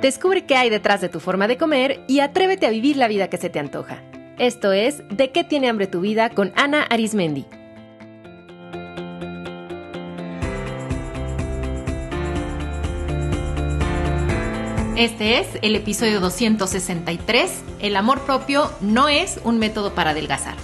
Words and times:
Descubre 0.00 0.46
qué 0.46 0.54
hay 0.54 0.70
detrás 0.70 1.00
de 1.00 1.08
tu 1.08 1.18
forma 1.18 1.48
de 1.48 1.56
comer 1.56 2.04
y 2.06 2.20
atrévete 2.20 2.66
a 2.66 2.70
vivir 2.70 2.96
la 2.96 3.08
vida 3.08 3.28
que 3.28 3.36
se 3.36 3.50
te 3.50 3.58
antoja. 3.58 4.00
Esto 4.38 4.72
es 4.72 5.02
De 5.08 5.32
qué 5.32 5.42
tiene 5.42 5.68
hambre 5.68 5.88
tu 5.88 6.00
vida 6.00 6.30
con 6.30 6.52
Ana 6.54 6.84
Arismendi. 6.84 7.46
Este 14.96 15.40
es 15.40 15.48
el 15.62 15.74
episodio 15.74 16.20
263. 16.20 17.62
El 17.80 17.96
amor 17.96 18.20
propio 18.20 18.70
no 18.80 19.08
es 19.08 19.40
un 19.42 19.58
método 19.58 19.94
para 19.94 20.10
adelgazar. 20.10 20.56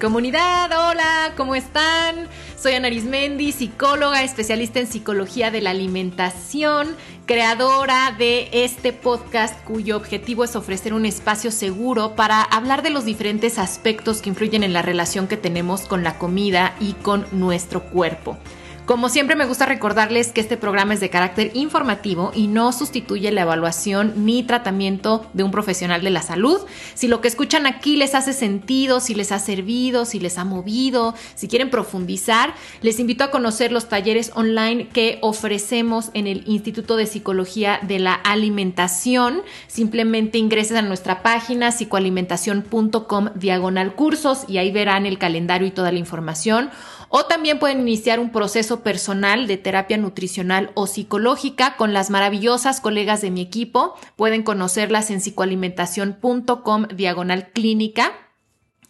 Comunidad, 0.00 0.70
hola, 0.70 1.32
¿cómo 1.36 1.56
están? 1.56 2.28
Soy 2.58 2.72
Ana 2.72 2.86
Arismendi, 2.86 3.52
psicóloga, 3.52 4.22
especialista 4.22 4.80
en 4.80 4.86
psicología 4.86 5.50
de 5.50 5.60
la 5.60 5.70
alimentación, 5.70 6.96
creadora 7.26 8.14
de 8.16 8.48
este 8.50 8.94
podcast 8.94 9.62
cuyo 9.64 9.98
objetivo 9.98 10.42
es 10.42 10.56
ofrecer 10.56 10.94
un 10.94 11.04
espacio 11.04 11.50
seguro 11.50 12.16
para 12.16 12.40
hablar 12.40 12.82
de 12.82 12.88
los 12.88 13.04
diferentes 13.04 13.58
aspectos 13.58 14.22
que 14.22 14.30
influyen 14.30 14.62
en 14.62 14.72
la 14.72 14.80
relación 14.80 15.28
que 15.28 15.36
tenemos 15.36 15.82
con 15.82 16.02
la 16.02 16.16
comida 16.16 16.74
y 16.80 16.94
con 16.94 17.26
nuestro 17.30 17.82
cuerpo. 17.84 18.38
Como 18.86 19.08
siempre 19.08 19.34
me 19.34 19.46
gusta 19.46 19.66
recordarles 19.66 20.30
que 20.30 20.40
este 20.40 20.56
programa 20.56 20.94
es 20.94 21.00
de 21.00 21.10
carácter 21.10 21.50
informativo 21.54 22.30
y 22.32 22.46
no 22.46 22.70
sustituye 22.70 23.32
la 23.32 23.42
evaluación 23.42 24.12
ni 24.24 24.44
tratamiento 24.44 25.26
de 25.32 25.42
un 25.42 25.50
profesional 25.50 26.02
de 26.02 26.10
la 26.10 26.22
salud. 26.22 26.60
Si 26.94 27.08
lo 27.08 27.20
que 27.20 27.26
escuchan 27.26 27.66
aquí 27.66 27.96
les 27.96 28.14
hace 28.14 28.32
sentido, 28.32 29.00
si 29.00 29.16
les 29.16 29.32
ha 29.32 29.40
servido, 29.40 30.04
si 30.04 30.20
les 30.20 30.38
ha 30.38 30.44
movido, 30.44 31.16
si 31.34 31.48
quieren 31.48 31.68
profundizar, 31.68 32.54
les 32.80 33.00
invito 33.00 33.24
a 33.24 33.32
conocer 33.32 33.72
los 33.72 33.88
talleres 33.88 34.30
online 34.36 34.86
que 34.90 35.18
ofrecemos 35.20 36.10
en 36.14 36.28
el 36.28 36.44
Instituto 36.46 36.94
de 36.94 37.06
Psicología 37.06 37.80
de 37.82 37.98
la 37.98 38.14
Alimentación. 38.14 39.42
Simplemente 39.66 40.38
ingresen 40.38 40.76
a 40.76 40.82
nuestra 40.82 41.24
página 41.24 41.72
psicoalimentación.com 41.72 43.30
diagonal 43.34 43.96
cursos 43.96 44.44
y 44.46 44.58
ahí 44.58 44.70
verán 44.70 45.06
el 45.06 45.18
calendario 45.18 45.66
y 45.66 45.72
toda 45.72 45.90
la 45.90 45.98
información 45.98 46.70
o 47.08 47.26
también 47.26 47.58
pueden 47.58 47.80
iniciar 47.80 48.20
un 48.20 48.30
proceso 48.30 48.82
personal 48.82 49.46
de 49.46 49.56
terapia 49.56 49.96
nutricional 49.96 50.70
o 50.74 50.86
psicológica 50.86 51.76
con 51.76 51.92
las 51.92 52.10
maravillosas 52.10 52.80
colegas 52.80 53.20
de 53.20 53.30
mi 53.30 53.40
equipo. 53.40 53.94
Pueden 54.16 54.42
conocerlas 54.42 55.10
en 55.10 55.20
psicoalimentación.com 55.20 56.86
diagonal 56.94 57.50
clínica. 57.52 58.12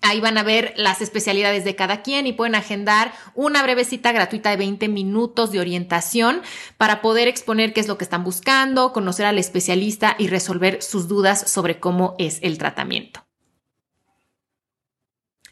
Ahí 0.03 0.20
van 0.20 0.39
a 0.39 0.42
ver 0.42 0.72
las 0.77 1.00
especialidades 1.00 1.64
de 1.64 1.75
cada 1.75 2.03
quien 2.03 2.27
y 2.27 2.33
pueden 2.33 2.55
agendar 2.55 3.12
una 3.34 3.62
breve 3.62 3.84
cita 3.84 4.12
gratuita 4.12 4.50
de 4.50 4.56
20 4.56 4.89
minutos 4.89 5.50
de 5.50 5.59
orientación 5.59 6.42
para 6.77 7.00
poder 7.00 7.28
exponer 7.28 7.72
qué 7.72 7.81
es 7.81 7.89
lo 7.89 7.98
que 7.98 8.05
están 8.05 8.22
buscando, 8.22 8.92
conocer 8.92 9.27
al 9.27 9.39
especialista 9.39 10.14
y 10.19 10.28
resolver 10.28 10.83
sus 10.83 11.09
dudas 11.09 11.50
sobre 11.50 11.81
cómo 11.81 12.14
es 12.19 12.39
el 12.42 12.59
tratamiento. 12.59 13.27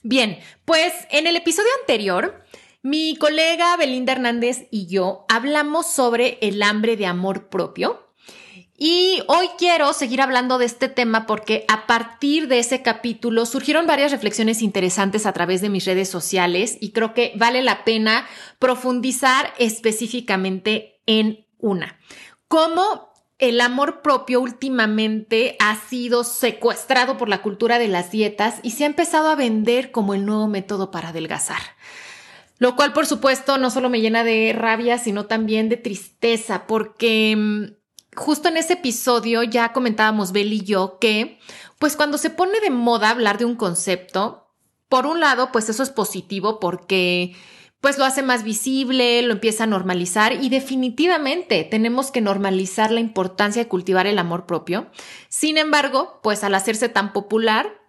Bien, 0.07 0.39
pues 0.67 0.93
en 1.11 1.27
el 1.27 1.35
episodio 1.35 1.71
anterior 1.81 2.44
mi 2.85 3.17
colega 3.17 3.75
Belinda 3.79 4.13
Hernández 4.13 4.69
y 4.71 4.87
yo 4.89 5.25
hablamos 5.31 5.91
sobre 5.91 6.37
el 6.43 6.63
hambre 6.63 6.99
de 6.99 7.07
amor 7.07 7.49
propio. 7.49 8.11
Y 8.77 9.23
hoy 9.27 9.49
quiero 9.57 9.95
seguir 9.95 10.21
hablando 10.21 10.59
de 10.59 10.67
este 10.67 10.91
tema 10.91 11.27
porque 11.27 11.65
a 11.69 11.87
partir 11.87 12.47
de 12.47 12.59
ese 12.59 12.83
capítulo 12.83 13.47
surgieron 13.47 13.87
varias 13.87 14.13
reflexiones 14.13 14.61
interesantes 14.61 15.25
a 15.25 15.33
través 15.33 15.63
de 15.63 15.71
mis 15.71 15.87
redes 15.87 16.11
sociales 16.11 16.77
y 16.79 16.91
creo 16.93 17.15
que 17.15 17.33
vale 17.37 17.63
la 17.63 17.85
pena 17.85 18.27
profundizar 18.59 19.55
específicamente 19.59 21.01
en 21.07 21.47
una. 21.57 21.99
¿Cómo 22.49 23.15
el 23.39 23.63
amor 23.63 24.03
propio 24.03 24.43
últimamente 24.43 25.57
ha 25.59 25.75
sido 25.89 26.23
secuestrado 26.23 27.17
por 27.17 27.31
la 27.31 27.41
cultura 27.41 27.79
de 27.79 27.89
las 27.89 28.11
dietas 28.11 28.57
y 28.63 28.73
se 28.73 28.85
ha 28.85 28.89
empezado 28.89 29.31
a 29.31 29.37
vender 29.37 29.91
como 29.91 30.13
el 30.13 30.27
nuevo 30.27 30.49
método 30.49 30.91
para 30.91 31.09
adelgazar? 31.09 31.63
Lo 32.59 32.77
cual, 32.77 32.93
por 32.93 33.07
supuesto, 33.07 33.59
no 33.59 33.71
solo 33.71 33.91
me 33.91 34.01
llena 34.01 34.25
de 34.25 34.55
rabia, 34.57 34.99
sino 34.99 35.27
también 35.27 35.69
de 35.69 35.77
tristeza, 35.77 36.67
porque 36.67 37.35
mm, 37.37 37.65
justo 38.15 38.49
en 38.49 38.57
ese 38.57 38.75
episodio 38.75 39.43
ya 39.43 39.73
comentábamos 39.73 40.33
Bel 40.33 40.53
y 40.53 40.63
yo 40.63 40.99
que, 41.01 41.39
pues 41.79 41.97
cuando 41.97 42.19
se 42.19 42.31
pone 42.31 42.61
de 42.61 42.71
moda 42.71 43.11
hablar 43.11 43.39
de 43.39 43.45
un 43.45 43.57
concepto, 43.57 44.45
por 44.89 45.07
un 45.07 45.21
lado, 45.21 45.51
pues 45.51 45.69
eso 45.69 45.83
es 45.83 45.91
positivo 45.91 46.61
porque 46.61 47.35
pues 47.81 47.99
lo 47.99 48.07
hace 48.07 48.23
más 48.23 48.45
visible, 48.45 49.21
lo 49.21 49.33
empieza 49.35 49.65
a 49.65 49.67
normalizar 49.67 50.33
y 50.33 50.49
definitivamente 50.49 51.65
tenemos 51.65 52.11
que 52.11 52.23
normalizar 52.23 52.91
la 52.91 53.01
importancia 53.01 53.63
de 53.63 53.69
cultivar 53.69 54.07
el 54.07 54.19
amor 54.19 54.47
propio. 54.47 54.87
Sin 55.29 55.59
embargo, 55.59 56.19
pues 56.23 56.45
al 56.45 56.55
hacerse 56.55 56.89
tan 56.89 57.13
popular, 57.13 57.84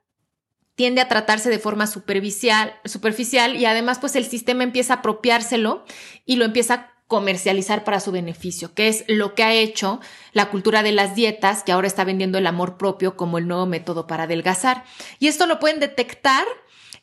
tiende 0.75 1.01
a 1.01 1.07
tratarse 1.07 1.49
de 1.49 1.59
forma 1.59 1.87
superficial, 1.87 2.75
superficial 2.85 3.55
y 3.55 3.65
además 3.65 3.99
pues 3.99 4.15
el 4.15 4.25
sistema 4.25 4.63
empieza 4.63 4.93
a 4.93 4.97
apropiárselo 4.97 5.85
y 6.25 6.35
lo 6.35 6.45
empieza 6.45 6.73
a 6.73 6.95
comercializar 7.07 7.83
para 7.83 7.99
su 7.99 8.11
beneficio, 8.11 8.73
que 8.73 8.87
es 8.87 9.05
lo 9.07 9.35
que 9.35 9.43
ha 9.43 9.53
hecho 9.53 9.99
la 10.33 10.49
cultura 10.49 10.81
de 10.83 10.91
las 10.91 11.15
dietas, 11.15 11.63
que 11.63 11.71
ahora 11.71 11.87
está 11.87 12.03
vendiendo 12.03 12.37
el 12.37 12.47
amor 12.47 12.77
propio 12.77 13.15
como 13.15 13.37
el 13.37 13.47
nuevo 13.47 13.65
método 13.65 14.07
para 14.07 14.23
adelgazar. 14.23 14.83
Y 15.19 15.27
esto 15.27 15.45
lo 15.45 15.59
pueden 15.59 15.79
detectar 15.79 16.45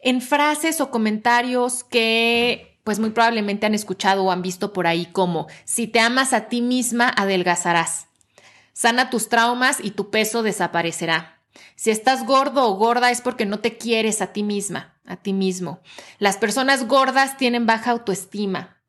en 0.01 0.21
frases 0.21 0.81
o 0.81 0.91
comentarios 0.91 1.85
que 1.85 2.81
pues 2.83 2.99
muy 2.99 3.11
probablemente 3.11 3.65
han 3.65 3.75
escuchado 3.75 4.25
o 4.25 4.33
han 4.33 4.43
visto 4.43 4.73
por 4.73 4.89
ahí 4.89 5.07
como, 5.07 5.47
si 5.65 5.87
te 5.87 6.01
amas 6.01 6.33
a 6.33 6.49
ti 6.49 6.63
misma, 6.63 7.09
adelgazarás. 7.09 8.09
Sana 8.73 9.09
tus 9.09 9.29
traumas 9.29 9.79
y 9.81 9.93
tu 9.93 10.11
peso 10.11 10.43
desaparecerá. 10.43 11.42
Si 11.77 11.91
estás 11.91 12.27
gordo 12.27 12.69
o 12.69 12.77
gorda 12.77 13.11
es 13.11 13.21
porque 13.21 13.47
no 13.47 13.61
te 13.61 13.77
quieres 13.77 14.23
a 14.23 14.33
ti 14.33 14.43
misma, 14.43 14.95
a 15.07 15.17
ti 15.17 15.33
mismo. 15.33 15.81
Las 16.19 16.37
personas 16.37 16.87
gordas 16.87 17.37
tienen 17.37 17.67
baja 17.67 17.91
autoestima. 17.91 18.83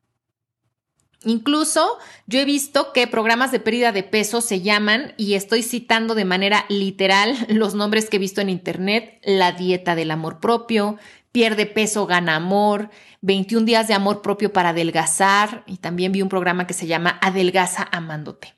Incluso 1.24 1.98
yo 2.26 2.40
he 2.40 2.44
visto 2.44 2.92
que 2.92 3.06
programas 3.06 3.50
de 3.50 3.60
pérdida 3.60 3.92
de 3.92 4.02
peso 4.02 4.40
se 4.40 4.60
llaman, 4.60 5.14
y 5.16 5.34
estoy 5.34 5.62
citando 5.62 6.14
de 6.14 6.24
manera 6.24 6.66
literal 6.68 7.34
los 7.48 7.74
nombres 7.74 8.08
que 8.08 8.16
he 8.16 8.20
visto 8.20 8.40
en 8.40 8.50
internet, 8.50 9.20
la 9.24 9.52
dieta 9.52 9.94
del 9.94 10.10
amor 10.10 10.40
propio, 10.40 10.98
pierde 11.32 11.66
peso, 11.66 12.06
gana 12.06 12.36
amor, 12.36 12.90
21 13.22 13.64
días 13.64 13.88
de 13.88 13.94
amor 13.94 14.22
propio 14.22 14.52
para 14.52 14.70
adelgazar, 14.70 15.64
y 15.66 15.78
también 15.78 16.12
vi 16.12 16.22
un 16.22 16.28
programa 16.28 16.66
que 16.66 16.74
se 16.74 16.86
llama 16.86 17.18
Adelgaza 17.22 17.88
amándote. 17.90 18.54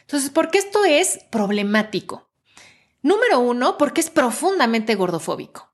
Entonces, 0.00 0.30
¿por 0.30 0.50
qué 0.50 0.58
esto 0.58 0.84
es 0.84 1.20
problemático? 1.30 2.28
Número 3.04 3.38
uno, 3.38 3.76
porque 3.76 4.00
es 4.00 4.08
profundamente 4.08 4.94
gordofóbico. 4.94 5.70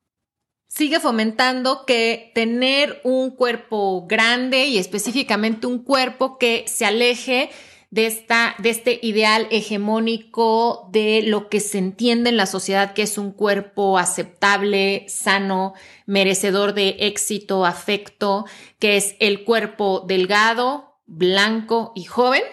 Sigue 0.67 0.99
fomentando 0.99 1.85
que 1.85 2.33
tener 2.35 2.99
un 3.05 3.31
cuerpo 3.31 4.05
grande 4.05 4.65
y 4.65 4.77
específicamente 4.77 5.65
un 5.65 5.81
cuerpo 5.81 6.37
que 6.37 6.65
se 6.67 6.85
aleje 6.85 7.49
de, 7.89 8.07
esta, 8.07 8.55
de 8.57 8.69
este 8.71 8.99
ideal 9.01 9.47
hegemónico 9.49 10.89
de 10.91 11.21
lo 11.25 11.47
que 11.47 11.61
se 11.61 11.77
entiende 11.77 12.31
en 12.31 12.35
la 12.35 12.47
sociedad 12.47 12.93
que 12.93 13.03
es 13.03 13.17
un 13.17 13.31
cuerpo 13.31 13.97
aceptable, 13.97 15.05
sano, 15.07 15.73
merecedor 16.05 16.73
de 16.73 16.97
éxito, 16.99 17.65
afecto, 17.65 18.43
que 18.77 18.97
es 18.97 19.15
el 19.19 19.45
cuerpo 19.45 20.03
delgado, 20.05 20.99
blanco 21.05 21.93
y 21.95 22.03
joven 22.03 22.43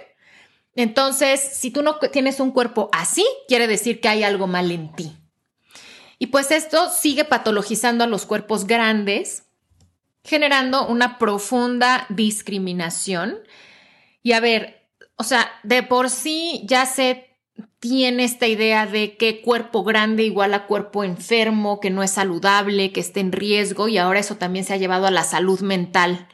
entonces, 0.79 1.41
si 1.41 1.73
tú 1.73 1.83
no 1.83 1.99
tienes 1.99 2.39
un 2.39 2.53
cuerpo 2.53 2.89
así, 2.93 3.27
quiere 3.49 3.67
decir 3.67 4.01
que 4.01 4.07
hay 4.07 4.23
algo 4.23 4.47
mal 4.47 4.71
en 4.71 4.95
ti. 4.95 5.13
Y 6.21 6.29
pues 6.29 6.53
esto 6.53 6.89
sigue 6.89 7.25
patologizando 7.25 8.05
a 8.05 8.07
los 8.07 8.27
cuerpos 8.27 8.65
grandes, 8.65 9.43
generando 10.23 10.87
una 10.87 11.19
profunda 11.19 12.07
discriminación. 12.11 13.39
Y 14.23 14.35
a 14.35 14.41
ver, 14.41 14.89
o 15.17 15.25
sea, 15.25 15.51
de 15.65 15.83
por 15.83 16.11
sí 16.11 16.63
ya 16.65 16.87
se 16.87 17.27
tiene 17.81 18.23
esta 18.23 18.47
idea 18.47 18.87
de 18.87 19.17
que 19.17 19.43
cuerpo 19.43 19.83
grande 19.83 20.23
igual 20.23 20.55
a 20.55 20.69
cuerpo 20.69 21.03
enfermo, 21.03 21.81
que 21.81 21.91
no 21.91 22.05
es 22.05 22.13
saludable, 22.13 22.93
que 22.93 23.01
esté 23.01 23.19
en 23.19 23.33
riesgo, 23.33 23.89
y 23.89 23.99
ahora 23.99 24.21
eso 24.21 24.37
también 24.37 24.65
se 24.65 24.75
ha 24.75 24.77
llevado 24.77 25.09
a 25.09 25.11
la 25.11 25.25
salud 25.25 25.59
mental 25.59 26.29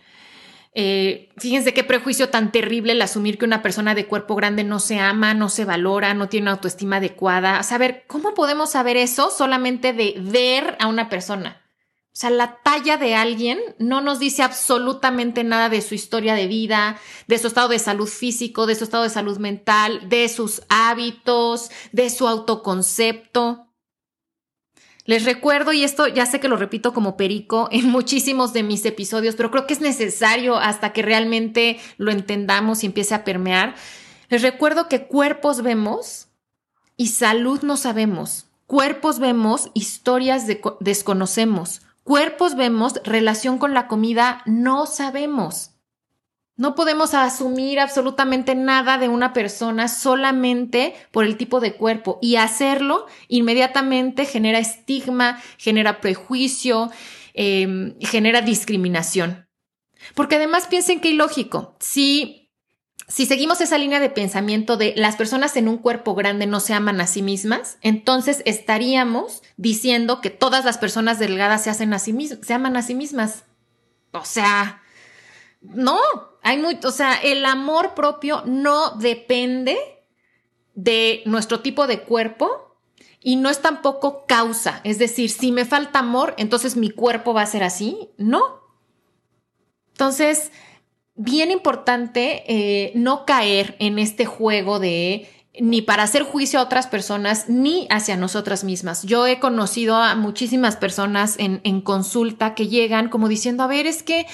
eh, 0.77 1.31
fíjense 1.39 1.73
qué 1.73 1.85
prejuicio 1.85 2.31
tan 2.31 2.51
terrible 2.51 2.93
el 2.93 3.03
asumir 3.03 3.39
que 3.39 3.45
una 3.45 3.63
persona 3.63 3.95
de 3.95 4.07
cuerpo 4.07 4.35
grande 4.35 4.65
no 4.65 4.81
se 4.81 4.99
ama, 4.99 5.33
no 5.33 5.49
se 5.49 5.65
valora, 5.65 6.15
no 6.15 6.29
tiene 6.29 6.45
una 6.45 6.53
autoestima 6.53 6.97
adecuada. 6.97 7.59
A 7.59 7.63
saber, 7.63 8.05
¿cómo 8.09 8.35
podemos 8.35 8.73
saber 8.73 8.97
eso 8.97 9.31
solamente 9.31 9.93
de 9.93 10.17
ver 10.19 10.77
a 10.81 10.89
una 10.89 11.09
persona? 11.09 11.61
O 12.15 12.17
sea, 12.17 12.31
la 12.31 12.61
talla 12.63 12.97
de 12.97 13.15
alguien 13.15 13.59
no 13.79 14.01
nos 14.01 14.19
dice 14.19 14.43
absolutamente 14.43 15.43
nada 15.43 15.69
de 15.69 15.81
su 15.81 15.95
historia 15.95 16.35
de 16.35 16.47
vida, 16.47 16.97
de 17.27 17.39
su 17.39 17.49
estado 17.49 17.69
de 17.69 17.81
salud 17.81 18.09
físico, 18.09 18.67
de 18.67 18.77
su 18.77 18.85
estado 18.85 19.03
de 19.05 19.11
salud 19.11 19.39
mental, 19.39 20.09
de 20.09 20.29
sus 20.29 20.63
hábitos, 20.69 21.71
de 21.91 22.11
su 22.11 22.29
autoconcepto. 22.29 23.64
Les 25.05 25.25
recuerdo, 25.25 25.73
y 25.73 25.85
esto 25.85 26.09
ya 26.09 26.25
sé 26.25 26.41
que 26.41 26.49
lo 26.49 26.57
repito 26.57 26.95
como 26.95 27.17
perico 27.17 27.69
en 27.73 27.89
muchísimos 27.91 28.53
de 28.53 28.63
mis 28.63 28.85
episodios, 28.85 29.37
pero 29.37 29.51
creo 29.51 29.67
que 29.67 29.75
es 29.75 29.81
necesario 29.81 30.57
hasta 30.57 30.93
que 30.93 31.03
realmente 31.03 31.79
lo 31.99 32.11
entendamos 32.11 32.83
y 32.83 32.87
empiece 32.87 33.15
a 33.15 33.25
permear. 33.25 33.75
Les 34.29 34.43
recuerdo 34.43 34.89
que 34.89 35.07
cuerpos 35.07 35.63
vemos 35.63 36.29
y 36.97 37.09
salud 37.09 37.61
no 37.63 37.77
sabemos. 37.77 38.47
Cuerpos 38.67 39.19
vemos, 39.19 39.71
historias 39.75 40.47
desconocemos. 40.81 41.83
Cuerpos 42.03 42.55
vemos, 42.55 43.01
relación 43.05 43.59
con 43.59 43.75
la 43.75 43.89
comida 43.89 44.43
no 44.47 44.87
sabemos. 44.87 45.74
No 46.57 46.77
podemos 46.77 47.15
asumir 47.15 47.81
absolutamente 47.81 48.55
nada 48.55 48.97
de 48.97 49.09
una 49.09 49.33
persona 49.33 49.89
solamente 49.89 50.95
por 51.11 51.25
el 51.25 51.37
tipo 51.37 51.59
de 51.59 51.75
cuerpo 51.75 52.19
y 52.23 52.37
hacerlo 52.37 53.07
inmediatamente 53.27 54.25
genera 54.25 54.59
estigma, 54.59 55.43
genera 55.59 56.01
prejuicio, 56.01 56.93
em, 57.33 57.99
genera 57.99 58.41
discriminación. 58.41 59.49
Porque 60.15 60.37
además 60.37 60.69
piensen 60.69 61.01
que 61.01 61.09
ilógico, 61.09 61.77
si, 61.81 62.53
si 63.09 63.27
seguimos 63.27 63.61
esa 63.61 63.77
línea 63.77 63.99
de 63.99 64.11
pensamiento 64.11 64.77
de 64.77 64.95
las 64.97 65.17
personas 65.17 65.57
en 65.57 65.67
un 65.67 65.79
cuerpo 65.79 66.15
grande 66.15 66.47
no 66.47 66.61
se 66.61 66.75
aman 66.75 67.01
a 67.01 67.09
sí 67.09 67.23
mismas, 67.23 67.79
entonces 67.81 68.43
estaríamos 68.47 69.43
diciendo 69.57 70.21
que 70.21 70.31
todas 70.31 70.65
las 70.65 70.79
personas 70.79 71.19
delgadas 71.19 71.65
se, 71.65 71.71
hacen 71.71 71.95
a 71.95 71.99
sí 71.99 72.15
se 72.43 72.55
aman 72.55 72.77
a 72.77 72.83
sí 72.83 72.95
mismas. 72.95 73.43
O 74.13 74.25
sea, 74.25 74.84
no, 75.65 75.99
hay 76.43 76.59
muy, 76.59 76.79
o 76.85 76.91
sea, 76.91 77.15
el 77.15 77.45
amor 77.47 77.95
propio 77.95 78.43
no 78.45 78.91
depende 78.97 79.79
de 80.75 81.23
nuestro 81.27 81.61
tipo 81.61 81.87
de 81.87 82.01
cuerpo 82.01 82.77
y 83.21 83.37
no 83.37 83.49
es 83.49 83.63
tampoco 83.63 84.27
causa. 84.27 84.81
Es 84.85 84.99
decir, 84.99 85.31
si 85.31 85.53
me 85.53 85.65
falta 85.65 86.01
amor, 86.01 86.35
entonces 86.37 86.77
mi 86.77 86.91
cuerpo 86.91 87.33
va 87.33 87.43
a 87.43 87.47
ser 87.47 87.65
así. 87.65 88.11
No. 88.19 88.43
Entonces, 89.93 90.53
bien 91.15 91.51
importante 91.51 92.45
eh, 92.47 92.93
no 92.95 93.25
caer 93.25 93.77
en 93.79 93.99
este 93.99 94.27
juego 94.27 94.79
de 94.79 95.29
ni 95.61 95.83
para 95.83 96.03
hacer 96.03 96.25
juicio 96.25 96.59
a 96.59 96.63
otras 96.63 96.89
personas 96.89 97.49
ni 97.49 97.87
hacia 97.89 98.17
nosotras 98.17 98.65
mismas. 98.65 99.05
Yo 99.05 99.27
he 99.27 99.39
conocido 99.39 99.95
a 99.95 100.17
muchísimas 100.17 100.77
personas 100.77 101.37
en, 101.39 101.61
en, 101.63 101.81
consulta 101.81 102.57
que 102.57 102.67
llegan 102.67 103.09
como 103.09 103.29
diciendo, 103.29 103.63
a 103.63 103.69
ver, 103.69 103.87
es 103.87 104.03
que 104.03 104.27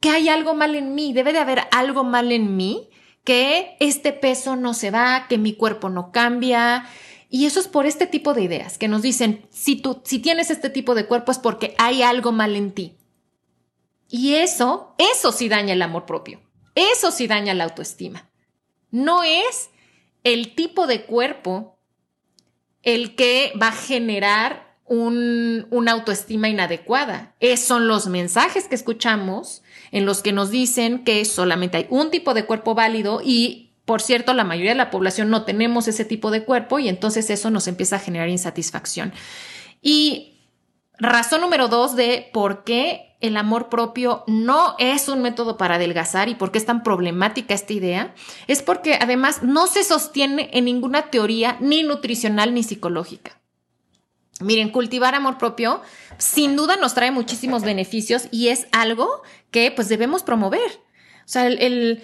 que 0.00 0.10
hay 0.10 0.28
algo 0.28 0.54
mal 0.54 0.74
en 0.74 0.94
mí, 0.94 1.12
debe 1.12 1.32
de 1.32 1.38
haber 1.38 1.62
algo 1.70 2.04
mal 2.04 2.32
en 2.32 2.56
mí, 2.56 2.90
que 3.24 3.76
este 3.80 4.12
peso 4.12 4.56
no 4.56 4.74
se 4.74 4.90
va, 4.90 5.26
que 5.28 5.38
mi 5.38 5.54
cuerpo 5.54 5.88
no 5.88 6.12
cambia. 6.12 6.86
Y 7.28 7.46
eso 7.46 7.58
es 7.58 7.66
por 7.66 7.86
este 7.86 8.06
tipo 8.06 8.34
de 8.34 8.42
ideas 8.42 8.78
que 8.78 8.88
nos 8.88 9.02
dicen, 9.02 9.46
si 9.50 9.76
tú, 9.76 10.00
si 10.04 10.20
tienes 10.20 10.50
este 10.50 10.70
tipo 10.70 10.94
de 10.94 11.06
cuerpo 11.06 11.32
es 11.32 11.38
porque 11.38 11.74
hay 11.78 12.02
algo 12.02 12.32
mal 12.32 12.54
en 12.54 12.72
ti. 12.72 12.96
Y 14.08 14.34
eso, 14.34 14.94
eso 14.98 15.32
sí 15.32 15.48
daña 15.48 15.72
el 15.72 15.82
amor 15.82 16.06
propio. 16.06 16.40
Eso 16.74 17.10
sí 17.10 17.26
daña 17.26 17.54
la 17.54 17.64
autoestima. 17.64 18.30
No 18.90 19.24
es 19.24 19.70
el 20.22 20.54
tipo 20.54 20.86
de 20.86 21.04
cuerpo 21.04 21.78
el 22.82 23.16
que 23.16 23.52
va 23.60 23.68
a 23.68 23.72
generar 23.72 24.76
un, 24.84 25.66
una 25.70 25.92
autoestima 25.92 26.48
inadecuada. 26.48 27.34
Es, 27.40 27.60
son 27.60 27.88
los 27.88 28.06
mensajes 28.06 28.68
que 28.68 28.76
escuchamos, 28.76 29.62
en 29.96 30.04
los 30.04 30.20
que 30.20 30.32
nos 30.32 30.50
dicen 30.50 31.04
que 31.04 31.24
solamente 31.24 31.78
hay 31.78 31.86
un 31.88 32.10
tipo 32.10 32.34
de 32.34 32.44
cuerpo 32.44 32.74
válido 32.74 33.22
y, 33.24 33.72
por 33.86 34.02
cierto, 34.02 34.34
la 34.34 34.44
mayoría 34.44 34.72
de 34.72 34.76
la 34.76 34.90
población 34.90 35.30
no 35.30 35.44
tenemos 35.44 35.88
ese 35.88 36.04
tipo 36.04 36.30
de 36.30 36.44
cuerpo 36.44 36.78
y 36.78 36.90
entonces 36.90 37.30
eso 37.30 37.48
nos 37.48 37.66
empieza 37.66 37.96
a 37.96 38.00
generar 38.00 38.28
insatisfacción. 38.28 39.14
Y 39.80 40.34
razón 40.98 41.40
número 41.40 41.68
dos 41.68 41.96
de 41.96 42.28
por 42.34 42.62
qué 42.62 43.16
el 43.22 43.38
amor 43.38 43.70
propio 43.70 44.22
no 44.26 44.74
es 44.78 45.08
un 45.08 45.22
método 45.22 45.56
para 45.56 45.76
adelgazar 45.76 46.28
y 46.28 46.34
por 46.34 46.52
qué 46.52 46.58
es 46.58 46.66
tan 46.66 46.82
problemática 46.82 47.54
esta 47.54 47.72
idea, 47.72 48.14
es 48.48 48.60
porque 48.60 48.98
además 49.00 49.42
no 49.42 49.66
se 49.66 49.82
sostiene 49.82 50.50
en 50.52 50.66
ninguna 50.66 51.10
teoría 51.10 51.56
ni 51.60 51.84
nutricional 51.84 52.52
ni 52.52 52.64
psicológica. 52.64 53.40
Miren, 54.40 54.70
cultivar 54.70 55.14
amor 55.14 55.38
propio 55.38 55.80
sin 56.18 56.56
duda 56.56 56.76
nos 56.76 56.94
trae 56.94 57.10
muchísimos 57.10 57.62
beneficios 57.62 58.28
y 58.30 58.48
es 58.48 58.66
algo 58.72 59.22
que 59.50 59.70
pues 59.70 59.88
debemos 59.88 60.22
promover. 60.22 60.80
O 61.24 61.28
sea, 61.28 61.46
el, 61.46 61.58
el, 61.60 62.02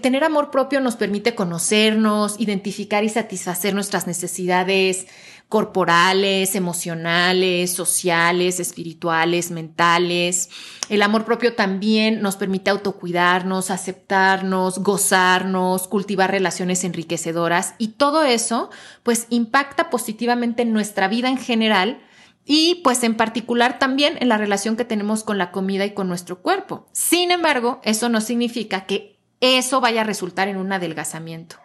tener 0.00 0.24
amor 0.24 0.50
propio 0.50 0.80
nos 0.80 0.96
permite 0.96 1.34
conocernos, 1.34 2.40
identificar 2.40 3.04
y 3.04 3.08
satisfacer 3.08 3.74
nuestras 3.74 4.06
necesidades 4.06 5.06
corporales, 5.48 6.56
emocionales, 6.56 7.72
sociales, 7.72 8.58
espirituales, 8.58 9.52
mentales. 9.52 10.50
El 10.88 11.02
amor 11.02 11.24
propio 11.24 11.54
también 11.54 12.20
nos 12.20 12.36
permite 12.36 12.70
autocuidarnos, 12.70 13.70
aceptarnos, 13.70 14.80
gozarnos, 14.80 15.86
cultivar 15.86 16.32
relaciones 16.32 16.82
enriquecedoras 16.82 17.74
y 17.78 17.88
todo 17.88 18.24
eso 18.24 18.70
pues 19.04 19.26
impacta 19.30 19.88
positivamente 19.88 20.62
en 20.62 20.72
nuestra 20.72 21.06
vida 21.06 21.28
en 21.28 21.38
general 21.38 22.00
y 22.44 22.76
pues 22.82 23.02
en 23.04 23.16
particular 23.16 23.78
también 23.78 24.16
en 24.20 24.28
la 24.28 24.38
relación 24.38 24.76
que 24.76 24.84
tenemos 24.84 25.22
con 25.22 25.38
la 25.38 25.52
comida 25.52 25.84
y 25.84 25.94
con 25.94 26.08
nuestro 26.08 26.42
cuerpo. 26.42 26.88
Sin 26.92 27.30
embargo, 27.30 27.80
eso 27.84 28.08
no 28.08 28.20
significa 28.20 28.86
que 28.86 29.15
eso 29.40 29.80
vaya 29.80 30.02
a 30.02 30.04
resultar 30.04 30.48
en 30.48 30.56
un 30.56 30.72
adelgazamiento. 30.72 31.56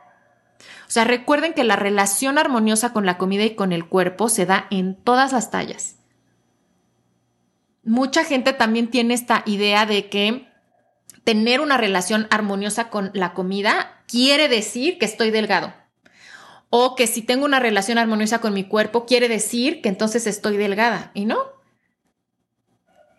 O 0.88 0.92
sea, 0.94 1.04
recuerden 1.06 1.54
que 1.54 1.64
la 1.64 1.76
relación 1.76 2.38
armoniosa 2.38 2.94
con 2.94 3.06
la 3.06 3.18
comida 3.18 3.44
y 3.44 3.56
con 3.56 3.72
el 3.72 3.88
cuerpo 3.88 4.30
se 4.30 4.46
da 4.46 4.68
en 4.70 4.96
todas 4.96 5.32
las 5.32 5.50
tallas. 5.50 5.96
Mucha 7.84 8.24
gente 8.24 8.54
también 8.54 8.90
tiene 8.90 9.14
esta 9.14 9.44
idea 9.46 9.86
de 9.86 10.10
que 10.10 10.48
tener 11.24 11.62
una 11.62 11.78
relación 11.78 12.28
armoniosa 12.30 12.90
con 12.90 13.12
la 13.14 13.34
comida 13.34 14.04
quiere 14.08 14.50
decir 14.50 14.98
que 14.98 15.06
estoy 15.06 15.32
delgado 15.32 15.74
o 16.72 16.96
que 16.96 17.06
si 17.06 17.22
tengo 17.22 17.46
una 17.46 17.60
relación 17.60 17.98
armoniosa 17.98 18.40
con 18.40 18.54
mi 18.54 18.64
cuerpo, 18.64 19.06
quiere 19.06 19.28
decir 19.28 19.82
que 19.82 19.90
entonces 19.90 20.26
estoy 20.26 20.58
delgada. 20.58 21.12
Y 21.14 21.26
no. 21.26 21.38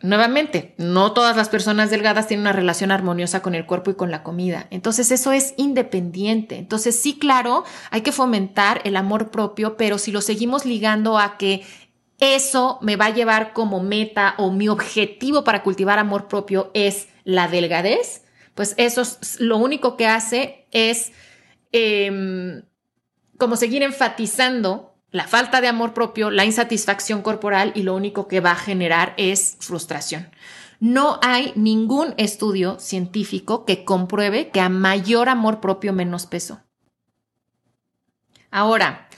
Nuevamente, 0.02 0.74
no 0.78 1.12
todas 1.12 1.36
las 1.36 1.48
personas 1.48 1.90
delgadas 1.90 2.26
tienen 2.26 2.42
una 2.42 2.52
relación 2.52 2.90
armoniosa 2.90 3.40
con 3.40 3.54
el 3.54 3.66
cuerpo 3.66 3.92
y 3.92 3.94
con 3.94 4.10
la 4.10 4.24
comida. 4.24 4.66
Entonces 4.70 5.12
eso 5.12 5.32
es 5.32 5.54
independiente. 5.56 6.56
Entonces 6.56 6.98
sí, 7.00 7.18
claro, 7.18 7.64
hay 7.90 8.00
que 8.00 8.10
fomentar 8.10 8.80
el 8.84 8.96
amor 8.96 9.30
propio, 9.30 9.76
pero 9.76 9.98
si 9.98 10.10
lo 10.10 10.20
seguimos 10.20 10.64
ligando 10.64 11.18
a 11.18 11.38
que 11.38 11.62
eso 12.18 12.78
me 12.82 12.96
va 12.96 13.06
a 13.06 13.14
llevar 13.14 13.52
como 13.52 13.80
meta 13.80 14.34
o 14.38 14.50
mi 14.50 14.68
objetivo 14.68 15.44
para 15.44 15.62
cultivar 15.62 15.98
amor 15.98 16.26
propio 16.26 16.70
es 16.74 17.08
la 17.24 17.46
delgadez, 17.46 18.24
pues 18.54 18.74
eso 18.78 19.02
es, 19.02 19.40
lo 19.40 19.56
único 19.56 19.96
que 19.96 20.06
hace 20.06 20.66
es... 20.72 21.12
Em, 21.70 22.62
como 23.38 23.56
seguir 23.56 23.82
enfatizando 23.82 24.91
la 25.12 25.28
falta 25.28 25.60
de 25.60 25.68
amor 25.68 25.92
propio, 25.92 26.30
la 26.30 26.46
insatisfacción 26.46 27.22
corporal 27.22 27.72
y 27.74 27.82
lo 27.82 27.94
único 27.94 28.26
que 28.26 28.40
va 28.40 28.52
a 28.52 28.56
generar 28.56 29.14
es 29.18 29.56
frustración. 29.60 30.30
No 30.80 31.20
hay 31.22 31.52
ningún 31.54 32.14
estudio 32.16 32.80
científico 32.80 33.64
que 33.64 33.84
compruebe 33.84 34.48
que 34.48 34.60
a 34.60 34.68
mayor 34.68 35.28
amor 35.28 35.60
propio 35.60 35.92
menos 35.92 36.26
peso. 36.26 36.60
Ahora, 38.50 39.08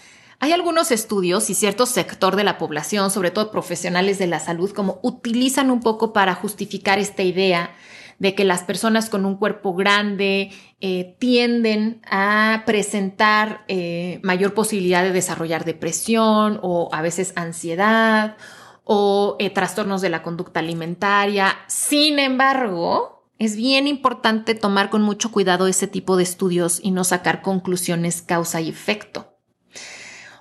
hay 0.40 0.52
algunos 0.52 0.90
estudios 0.90 1.48
y 1.48 1.54
cierto 1.54 1.86
sector 1.86 2.36
de 2.36 2.44
la 2.44 2.58
población, 2.58 3.10
sobre 3.10 3.30
todo 3.30 3.50
profesionales 3.50 4.18
de 4.18 4.26
la 4.26 4.40
salud, 4.40 4.72
como 4.72 4.98
utilizan 5.02 5.70
un 5.70 5.80
poco 5.80 6.12
para 6.12 6.34
justificar 6.34 6.98
esta 6.98 7.22
idea 7.22 7.74
de 8.18 8.35
que 8.35 8.44
las 8.44 8.62
personas 8.62 9.11
con 9.11 9.25
un 9.25 9.37
cuerpo 9.37 9.75
grande 9.75 10.50
eh, 10.80 11.16
tienden 11.18 12.00
a 12.11 12.62
presentar 12.66 13.64
eh, 13.68 14.21
mayor 14.23 14.54
posibilidad 14.54 15.02
de 15.02 15.12
desarrollar 15.12 15.64
depresión 15.64 16.59
o 16.62 16.88
a 16.92 17.02
veces 17.02 17.33
ansiedad 17.37 18.37
o 18.85 19.37
eh, 19.38 19.50
trastornos 19.50 20.00
de 20.02 20.11
la 20.11 20.23
conducta 20.23 20.61
alimentaria. 20.61 21.56
Sin 21.66 22.18
embargo, 22.18 23.25
es 23.38 23.56
bien 23.56 23.87
importante 23.87 24.54
tomar 24.54 24.90
con 24.90 25.02
mucho 25.02 25.33
cuidado 25.33 25.66
ese 25.66 25.87
tipo 25.88 26.16
de 26.16 26.23
estudios 26.23 26.80
y 26.83 26.90
no 26.90 27.04
sacar 27.04 27.42
conclusiones 27.42 28.23
causa 28.23 28.61
y 28.61 28.68
efecto. 28.68 29.33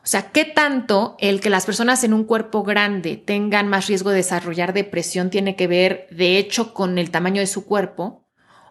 O 0.04 0.08
sea, 0.08 0.32
¿qué 0.32 0.44
tanto 0.44 1.16
el 1.20 1.40
que 1.40 1.50
las 1.50 1.66
personas 1.66 2.04
en 2.04 2.14
un 2.14 2.26
cuerpo 2.26 2.64
grande 2.64 3.16
tengan 3.16 3.70
más 3.70 3.88
riesgo 3.88 4.10
de 4.10 4.18
desarrollar 4.18 4.74
depresión 4.74 5.30
tiene 5.30 5.56
que 5.56 5.68
ver, 5.68 6.08
de 6.12 6.38
hecho, 6.38 6.74
con 6.74 6.98
el 6.98 7.10
tamaño 7.10 7.40
de 7.40 7.48
su 7.48 7.66
cuerpo? 7.66 8.24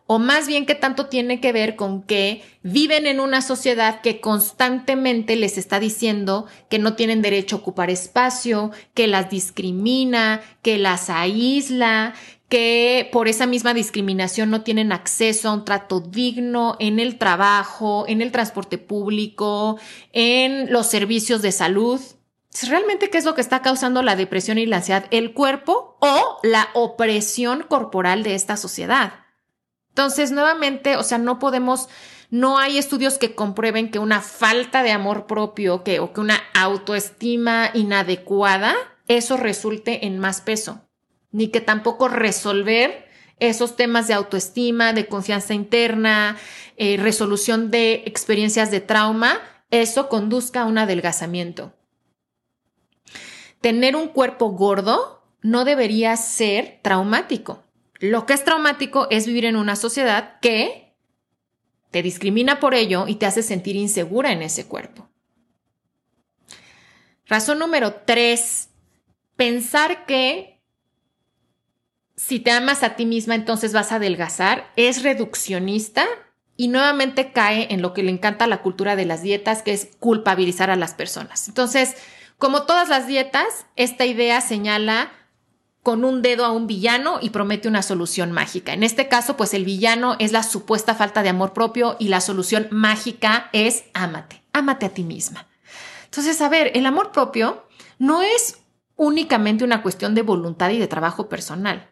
O 0.06 0.18
más 0.18 0.46
bien, 0.46 0.66
¿qué 0.66 0.74
tanto 0.74 1.06
tiene 1.06 1.40
que 1.40 1.52
ver 1.52 1.74
con 1.74 2.02
que 2.02 2.42
viven 2.62 3.06
en 3.06 3.18
una 3.18 3.40
sociedad 3.40 4.02
que 4.02 4.20
constantemente 4.20 5.36
les 5.36 5.56
está 5.56 5.80
diciendo 5.80 6.44
que 6.68 6.78
no 6.78 6.96
tienen 6.96 7.22
derecho 7.22 7.56
a 7.56 7.58
ocupar 7.60 7.88
espacio, 7.88 8.70
que 8.92 9.06
las 9.06 9.30
discrimina, 9.30 10.42
que 10.60 10.76
las 10.76 11.08
aísla, 11.08 12.12
que 12.52 13.08
por 13.10 13.28
esa 13.28 13.46
misma 13.46 13.72
discriminación 13.72 14.50
no 14.50 14.60
tienen 14.60 14.92
acceso 14.92 15.48
a 15.48 15.54
un 15.54 15.64
trato 15.64 16.00
digno 16.00 16.76
en 16.80 16.98
el 16.98 17.16
trabajo, 17.16 18.04
en 18.06 18.20
el 18.20 18.30
transporte 18.30 18.76
público, 18.76 19.78
en 20.12 20.70
los 20.70 20.86
servicios 20.86 21.40
de 21.40 21.50
salud. 21.50 21.98
realmente 22.68 23.08
qué 23.08 23.16
es 23.16 23.24
lo 23.24 23.34
que 23.34 23.40
está 23.40 23.62
causando 23.62 24.02
la 24.02 24.16
depresión 24.16 24.58
y 24.58 24.66
la 24.66 24.76
ansiedad, 24.76 25.06
el 25.12 25.32
cuerpo 25.32 25.96
o 26.00 26.40
la 26.42 26.68
opresión 26.74 27.64
corporal 27.66 28.22
de 28.22 28.34
esta 28.34 28.58
sociedad. 28.58 29.14
Entonces, 29.88 30.30
nuevamente, 30.30 30.96
o 30.96 31.04
sea, 31.04 31.16
no 31.16 31.38
podemos, 31.38 31.88
no 32.28 32.58
hay 32.58 32.76
estudios 32.76 33.16
que 33.16 33.34
comprueben 33.34 33.90
que 33.90 33.98
una 33.98 34.20
falta 34.20 34.82
de 34.82 34.90
amor 34.92 35.26
propio 35.26 35.84
que, 35.84 36.00
o 36.00 36.12
que 36.12 36.20
una 36.20 36.38
autoestima 36.52 37.70
inadecuada, 37.72 38.74
eso 39.08 39.38
resulte 39.38 40.04
en 40.04 40.18
más 40.18 40.42
peso, 40.42 40.82
ni 41.32 41.48
que 41.48 41.60
tampoco 41.60 42.08
resolver 42.08 43.08
esos 43.40 43.74
temas 43.74 44.06
de 44.06 44.14
autoestima, 44.14 44.92
de 44.92 45.06
confianza 45.06 45.54
interna, 45.54 46.36
eh, 46.76 46.96
resolución 46.96 47.70
de 47.70 48.04
experiencias 48.06 48.70
de 48.70 48.80
trauma, 48.80 49.40
eso 49.70 50.08
conduzca 50.08 50.62
a 50.62 50.66
un 50.66 50.78
adelgazamiento. 50.78 51.74
Tener 53.60 53.96
un 53.96 54.08
cuerpo 54.08 54.50
gordo 54.50 55.24
no 55.40 55.64
debería 55.64 56.16
ser 56.16 56.78
traumático. 56.82 57.64
Lo 57.98 58.26
que 58.26 58.34
es 58.34 58.44
traumático 58.44 59.08
es 59.10 59.26
vivir 59.26 59.44
en 59.44 59.56
una 59.56 59.76
sociedad 59.76 60.38
que 60.40 60.94
te 61.90 62.02
discrimina 62.02 62.58
por 62.58 62.74
ello 62.74 63.06
y 63.06 63.16
te 63.16 63.26
hace 63.26 63.42
sentir 63.42 63.76
insegura 63.76 64.32
en 64.32 64.42
ese 64.42 64.66
cuerpo. 64.66 65.08
Razón 67.26 67.58
número 67.58 67.94
tres, 68.06 68.70
pensar 69.36 70.06
que 70.06 70.60
si 72.26 72.38
te 72.38 72.52
amas 72.52 72.84
a 72.84 72.94
ti 72.94 73.04
misma 73.04 73.34
entonces 73.34 73.72
vas 73.72 73.90
a 73.90 73.96
adelgazar 73.96 74.70
es 74.76 75.02
reduccionista 75.02 76.04
y 76.56 76.68
nuevamente 76.68 77.32
cae 77.32 77.66
en 77.70 77.82
lo 77.82 77.92
que 77.92 78.04
le 78.04 78.12
encanta 78.12 78.46
la 78.46 78.62
cultura 78.62 78.94
de 78.94 79.06
las 79.06 79.22
dietas, 79.22 79.62
que 79.62 79.72
es 79.72 79.88
culpabilizar 79.98 80.70
a 80.70 80.76
las 80.76 80.94
personas. 80.94 81.48
Entonces, 81.48 81.96
como 82.38 82.62
todas 82.62 82.88
las 82.88 83.06
dietas, 83.06 83.66
esta 83.74 84.04
idea 84.04 84.40
señala 84.40 85.10
con 85.82 86.04
un 86.04 86.22
dedo 86.22 86.44
a 86.44 86.52
un 86.52 86.68
villano 86.68 87.18
y 87.20 87.30
promete 87.30 87.66
una 87.66 87.82
solución 87.82 88.30
mágica. 88.30 88.72
En 88.72 88.84
este 88.84 89.08
caso, 89.08 89.36
pues 89.36 89.54
el 89.54 89.64
villano 89.64 90.14
es 90.20 90.30
la 90.30 90.44
supuesta 90.44 90.94
falta 90.94 91.24
de 91.24 91.30
amor 91.30 91.52
propio 91.52 91.96
y 91.98 92.08
la 92.08 92.20
solución 92.20 92.68
mágica 92.70 93.50
es 93.52 93.84
ámate, 93.94 94.42
ámate 94.52 94.86
a 94.86 94.90
ti 94.90 95.02
misma. 95.02 95.48
Entonces, 96.04 96.40
a 96.40 96.48
ver, 96.48 96.70
el 96.74 96.86
amor 96.86 97.10
propio 97.10 97.66
no 97.98 98.22
es 98.22 98.58
únicamente 98.94 99.64
una 99.64 99.82
cuestión 99.82 100.14
de 100.14 100.22
voluntad 100.22 100.70
y 100.70 100.78
de 100.78 100.86
trabajo 100.86 101.28
personal. 101.28 101.91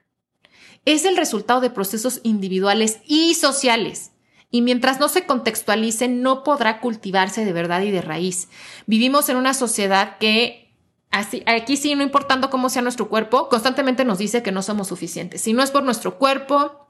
Es 0.85 1.05
el 1.05 1.17
resultado 1.17 1.61
de 1.61 1.71
procesos 1.71 2.21
individuales 2.23 2.99
y 3.07 3.35
sociales. 3.35 4.13
Y 4.51 4.63
mientras 4.63 4.99
no 4.99 5.09
se 5.09 5.27
contextualice, 5.27 6.09
no 6.09 6.43
podrá 6.43 6.81
cultivarse 6.81 7.45
de 7.45 7.53
verdad 7.53 7.83
y 7.83 7.91
de 7.91 8.03
raíz. 8.03 8.49
Vivimos 8.87 9.29
en 9.29 9.37
una 9.37 9.55
sociedad 9.55 10.19
que 10.19 10.71
Así, 11.13 11.43
aquí 11.47 11.77
sí, 11.77 11.93
no 11.97 12.05
importando 12.05 12.51
cómo 12.51 12.69
sea 12.69 12.83
nuestro 12.83 13.09
cuerpo, 13.09 13.49
constantemente 13.49 14.05
nos 14.05 14.19
dice 14.19 14.45
que 14.45 14.53
no 14.53 14.63
somos 14.63 14.87
suficientes. 14.87 15.41
Si 15.41 15.53
no 15.53 15.63
es 15.63 15.73
por 15.73 15.83
nuestro 15.83 16.19
cuerpo, 16.19 16.87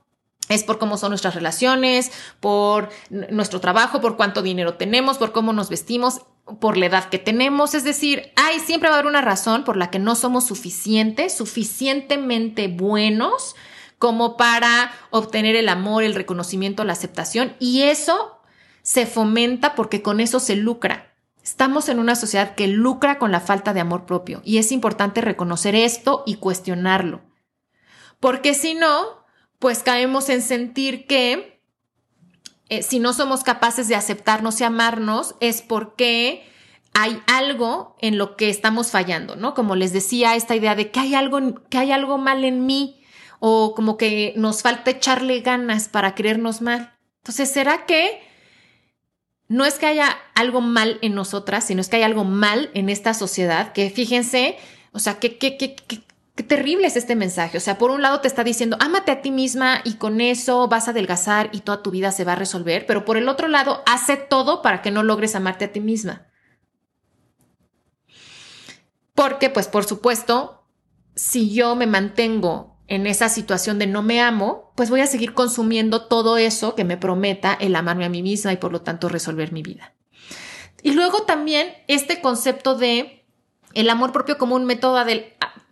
es 0.51 0.63
por 0.63 0.79
cómo 0.79 0.99
son 0.99 1.11
nuestras 1.11 1.35
relaciones, 1.35 2.13
por 2.39 2.91
nuestro 3.09 3.61
trabajo, 3.61 4.03
por 4.03 4.17
cuánto 4.17 4.43
dinero 4.43 4.75
tenemos, 4.75 5.17
por 5.17 5.33
cómo 5.33 5.55
nos 5.55 5.71
vestimos, 5.71 6.21
por 6.61 6.77
la 6.77 6.87
edad 6.87 7.09
que 7.09 7.19
tenemos. 7.19 7.75
Es 7.75 7.85
decir, 7.85 8.31
hay 8.37 8.59
siempre 8.61 8.91
va 8.91 8.97
a 8.97 8.99
haber 8.99 9.09
una 9.09 9.23
razón 9.23 9.65
por 9.65 9.79
la 9.79 9.91
que 9.91 9.99
no 9.99 10.15
somos 10.17 10.45
suficientes, 10.45 11.35
suficientemente 11.35 12.69
buenos 12.69 13.55
como 14.01 14.39
para 14.39 14.91
obtener 15.11 15.57
el 15.57 15.69
amor, 15.69 16.05
el 16.05 16.15
reconocimiento, 16.15 16.85
la 16.85 16.95
aceptación. 16.95 17.55
Y 17.61 17.83
eso 17.83 18.41
se 18.81 19.05
fomenta 19.05 19.75
porque 19.75 20.01
con 20.01 20.21
eso 20.21 20.41
se 20.41 20.57
lucra. 20.57 21.15
Estamos 21.43 21.91
en 21.91 21.99
una 21.99 22.17
sociedad 22.17 22.55
que 22.55 22.67
lucra 22.67 23.19
con 23.19 23.31
la 23.31 23.41
falta 23.41 23.75
de 23.75 23.81
amor 23.81 24.07
propio 24.07 24.41
y 24.43 24.57
es 24.57 24.73
importante 24.73 25.21
reconocer 25.21 25.75
esto 25.75 26.23
y 26.25 26.37
cuestionarlo. 26.37 27.21
Porque 28.21 28.55
si 28.55 28.73
no, 28.73 29.27
pues 29.59 29.83
caemos 29.83 30.31
en 30.31 30.41
sentir 30.41 31.07
que 31.07 31.63
eh, 32.71 32.83
si 32.83 33.01
no 33.01 33.13
somos 33.13 33.45
capaces 33.45 33.87
de 33.87 33.97
aceptarnos 33.97 34.63
y 34.63 34.65
amarnos 34.65 35.35
es 35.41 35.61
porque 35.61 36.51
hay 36.95 37.21
algo 37.27 37.97
en 38.01 38.17
lo 38.17 38.35
que 38.37 38.49
estamos 38.49 38.91
fallando, 38.91 39.37
¿no? 39.37 39.53
Como 39.53 39.77
les 39.77 39.93
decía, 39.93 40.37
esta 40.37 40.57
idea 40.57 40.75
de 40.75 40.91
que 40.91 41.01
hay 41.01 41.15
algo, 41.15 41.39
que 41.69 41.77
hay 41.77 41.93
algo 41.93 42.17
mal 42.17 42.45
en 42.45 42.65
mí 42.65 43.00
o 43.41 43.75
como 43.75 43.97
que 43.97 44.35
nos 44.37 44.63
falta 44.63 44.93
echarle 44.93 45.41
ganas 45.41 45.89
para 45.89 46.15
creernos 46.15 46.61
mal. 46.61 46.95
Entonces, 47.19 47.51
¿será 47.51 47.87
que 47.87 48.21
no 49.51 49.65
es 49.65 49.81
que 49.81 49.87
haya 49.87 50.17
algo 50.37 50.61
mal 50.61 50.99
en 51.03 51.17
nosotras, 51.17 51.65
sino 51.65 51.81
es 51.81 51.89
que 51.89 51.97
hay 51.97 52.05
algo 52.05 52.23
mal 52.23 52.71
en 52.73 52.89
esta 52.89 53.15
sociedad, 53.15 53.73
que 53.73 53.91
fíjense, 53.91 54.57
o 54.93 55.01
sea, 55.01 55.19
qué, 55.19 55.39
qué, 55.39 55.57
qué, 55.57 55.75
qué, 55.75 56.05
terrible 56.45 56.87
es 56.87 56.97
este 56.97 57.17
mensaje. 57.17 57.59
O 57.59 57.61
sea, 57.61 57.77
por 57.77 57.91
un 57.91 58.01
lado 58.01 58.21
te 58.21 58.29
está 58.29 58.45
diciendo, 58.45 58.77
ámate 58.81 59.11
a 59.11 59.23
ti 59.23 59.33
misma 59.33 59.81
y 59.85 59.95
con 59.95 60.21
eso 60.21 60.69
vas 60.69 60.87
a 60.87 60.93
adelgazar 60.93 61.51
y 61.53 61.61
toda 61.61 61.83
tu 61.83 61.91
vida 61.91 62.13
se 62.13 62.25
va 62.25 62.33
a 62.33 62.37
resolver, 62.37 62.87
pero 62.87 63.05
por 63.05 63.17
el 63.17 63.29
otro 63.29 63.49
lado, 63.49 63.83
hace 63.87 64.17
todo 64.17 64.63
para 64.63 64.83
que 64.83 64.93
no 64.93 65.03
logres 65.03 65.35
amarte 65.35 65.65
a 65.65 65.73
ti 65.73 65.81
misma. 65.81 66.29
Porque, 69.15 69.51
pues, 69.51 69.67
por 69.67 69.85
supuesto, 69.85 70.65
si 71.17 71.53
yo 71.53 71.75
me 71.75 71.89
mantengo 71.89 72.80
en 72.91 73.07
esa 73.07 73.29
situación 73.29 73.79
de 73.79 73.87
no 73.87 74.03
me 74.03 74.21
amo, 74.21 74.73
pues 74.75 74.91
voy 74.91 75.01
a 75.01 75.07
seguir 75.07 75.33
consumiendo 75.33 76.07
todo 76.07 76.37
eso 76.37 76.75
que 76.75 76.85
me 76.85 76.97
prometa 76.97 77.57
el 77.59 77.77
amarme 77.77 78.05
a 78.05 78.09
mí 78.09 78.21
misma 78.21 78.53
y 78.53 78.57
por 78.57 78.73
lo 78.73 78.83
tanto 78.83 79.09
resolver 79.09 79.53
mi 79.53 79.63
vida. 79.63 79.95
Y 80.83 80.91
luego 80.91 81.23
también 81.23 81.73
este 81.87 82.21
concepto 82.21 82.75
de 82.75 83.25
el 83.75 83.89
amor 83.89 84.11
propio 84.11 84.39
como 84.39 84.57
un 84.57 84.65
método 84.65 85.03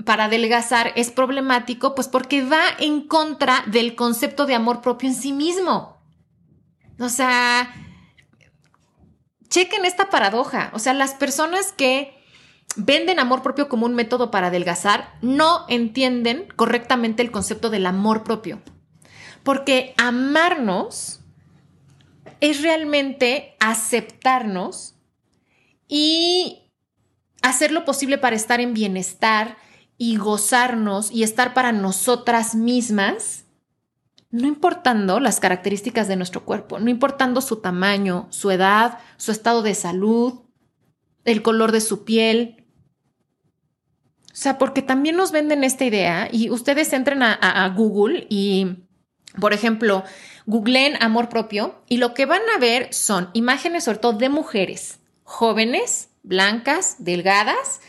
para 0.04 0.24
adelgazar 0.24 0.92
es 0.94 1.10
problemático, 1.10 1.96
pues 1.96 2.06
porque 2.06 2.44
va 2.44 2.62
en 2.78 3.08
contra 3.08 3.64
del 3.66 3.96
concepto 3.96 4.46
de 4.46 4.54
amor 4.54 4.80
propio 4.80 5.08
en 5.08 5.16
sí 5.16 5.32
mismo. 5.32 6.00
O 7.00 7.08
sea, 7.08 7.74
chequen 9.48 9.84
esta 9.84 10.08
paradoja. 10.08 10.70
O 10.72 10.78
sea, 10.78 10.94
las 10.94 11.14
personas 11.14 11.72
que 11.72 12.17
venden 12.78 13.18
amor 13.18 13.42
propio 13.42 13.68
como 13.68 13.86
un 13.86 13.94
método 13.94 14.30
para 14.30 14.46
adelgazar, 14.46 15.12
no 15.20 15.66
entienden 15.68 16.46
correctamente 16.56 17.22
el 17.22 17.30
concepto 17.30 17.70
del 17.70 17.86
amor 17.86 18.22
propio. 18.22 18.62
Porque 19.42 19.94
amarnos 19.98 21.20
es 22.40 22.62
realmente 22.62 23.56
aceptarnos 23.58 24.94
y 25.88 26.72
hacer 27.42 27.72
lo 27.72 27.84
posible 27.84 28.16
para 28.16 28.36
estar 28.36 28.60
en 28.60 28.74
bienestar 28.74 29.56
y 29.96 30.16
gozarnos 30.16 31.10
y 31.10 31.24
estar 31.24 31.54
para 31.54 31.72
nosotras 31.72 32.54
mismas, 32.54 33.44
no 34.30 34.46
importando 34.46 35.18
las 35.18 35.40
características 35.40 36.06
de 36.06 36.16
nuestro 36.16 36.44
cuerpo, 36.44 36.78
no 36.78 36.90
importando 36.90 37.40
su 37.40 37.56
tamaño, 37.56 38.28
su 38.30 38.50
edad, 38.50 39.00
su 39.16 39.32
estado 39.32 39.62
de 39.62 39.74
salud, 39.74 40.42
el 41.24 41.42
color 41.42 41.72
de 41.72 41.80
su 41.80 42.04
piel, 42.04 42.57
sea, 44.40 44.56
porque 44.56 44.82
también 44.82 45.16
nos 45.16 45.32
venden 45.32 45.64
esta 45.64 45.84
idea 45.84 46.28
y 46.30 46.50
ustedes 46.50 46.92
entren 46.92 47.22
a, 47.22 47.72
Google 47.76 48.26
y, 48.28 48.76
por 49.40 49.52
ejemplo, 49.52 50.04
googleen 50.46 50.94
amor 51.02 51.28
propio 51.28 51.82
y 51.88 51.96
lo 51.96 52.14
que 52.14 52.24
van 52.24 52.42
a 52.54 52.58
ver 52.58 52.92
son 52.94 53.30
imágenes 53.32 53.84
sobre 53.84 53.98
todo 53.98 54.12
de 54.12 54.28
mujeres 54.28 55.00
jóvenes, 55.24 56.10
blancas, 56.22 56.96
delgadas, 57.00 57.80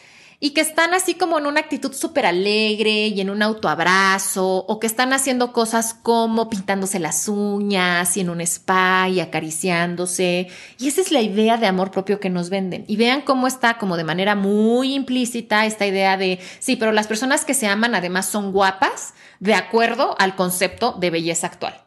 y 0.41 0.51
que 0.51 0.61
están 0.61 0.93
así 0.93 1.15
como 1.15 1.37
en 1.37 1.45
una 1.45 1.59
actitud 1.59 1.93
súper 1.93 2.25
alegre 2.25 3.07
y 3.07 3.19
en 3.19 3.29
un 3.29 3.41
autoabrazo 3.41 4.47
o 4.47 4.79
que 4.79 4.87
están 4.87 5.11
haciendo 5.11 5.51
cosas 5.51 5.93
como 5.93 6.49
pintándose 6.49 6.99
las 6.99 7.27
uñas 7.27 8.15
y 8.15 8.21
en 8.21 8.29
un 8.29 8.39
spa 8.41 9.09
y 9.09 9.19
acariciándose. 9.19 10.47
Y 10.77 10.87
esa 10.87 11.01
es 11.01 11.11
la 11.11 11.21
idea 11.21 11.57
de 11.57 11.67
amor 11.67 11.91
propio 11.91 12.21
que 12.21 12.29
nos 12.29 12.49
venden. 12.49 12.85
Y 12.87 12.95
vean 12.95 13.21
cómo 13.21 13.47
está 13.47 13.77
como 13.77 13.97
de 13.97 14.05
manera 14.05 14.35
muy 14.35 14.93
implícita 14.93 15.65
esta 15.65 15.85
idea 15.85 16.15
de, 16.15 16.39
sí, 16.59 16.77
pero 16.77 16.93
las 16.93 17.07
personas 17.07 17.43
que 17.43 17.53
se 17.53 17.67
aman 17.67 17.93
además 17.93 18.25
son 18.25 18.53
guapas 18.53 19.13
de 19.41 19.55
acuerdo 19.55 20.15
al 20.19 20.37
concepto 20.37 20.93
de 20.93 21.09
belleza 21.09 21.47
actual. 21.47 21.85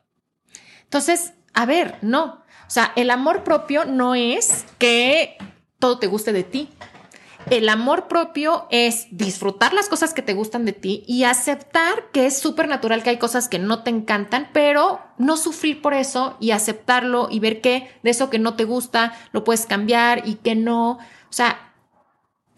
Entonces, 0.85 1.32
a 1.54 1.64
ver, 1.64 1.97
no. 2.02 2.42
O 2.66 2.71
sea, 2.75 2.92
el 2.97 3.11
amor 3.11 3.44
propio 3.44 3.87
no 3.87 4.14
es 4.14 4.66
que 4.76 5.38
todo 5.78 5.99
te 5.99 6.06
guste 6.06 6.32
de 6.35 6.44
ti 6.44 6.68
el 7.50 7.68
amor 7.68 8.08
propio 8.08 8.66
es 8.70 9.06
disfrutar 9.11 9.72
las 9.72 9.88
cosas 9.88 10.14
que 10.14 10.22
te 10.22 10.34
gustan 10.34 10.64
de 10.64 10.72
ti 10.72 11.04
y 11.06 11.25
aceptar 11.25 12.11
que 12.12 12.26
es 12.26 12.38
súper 12.38 12.68
natural 12.68 13.02
que 13.02 13.11
hay 13.11 13.18
cosas 13.18 13.49
que 13.49 13.58
no 13.58 13.82
te 13.82 13.90
encantan, 13.90 14.49
pero 14.52 15.00
no 15.18 15.37
sufrir 15.37 15.82
por 15.82 15.94
eso 15.94 16.37
y 16.40 16.50
aceptarlo 16.50 17.28
y 17.30 17.40
ver 17.40 17.61
que 17.61 17.90
de 18.02 18.11
eso 18.11 18.30
que 18.30 18.38
no 18.38 18.54
te 18.54 18.64
gusta 18.64 19.14
lo 19.32 19.44
puedes 19.44 19.66
cambiar 19.66 20.26
y 20.26 20.37
que 20.37 20.54
no. 20.54 20.92
O 20.92 20.99
sea, 21.30 21.72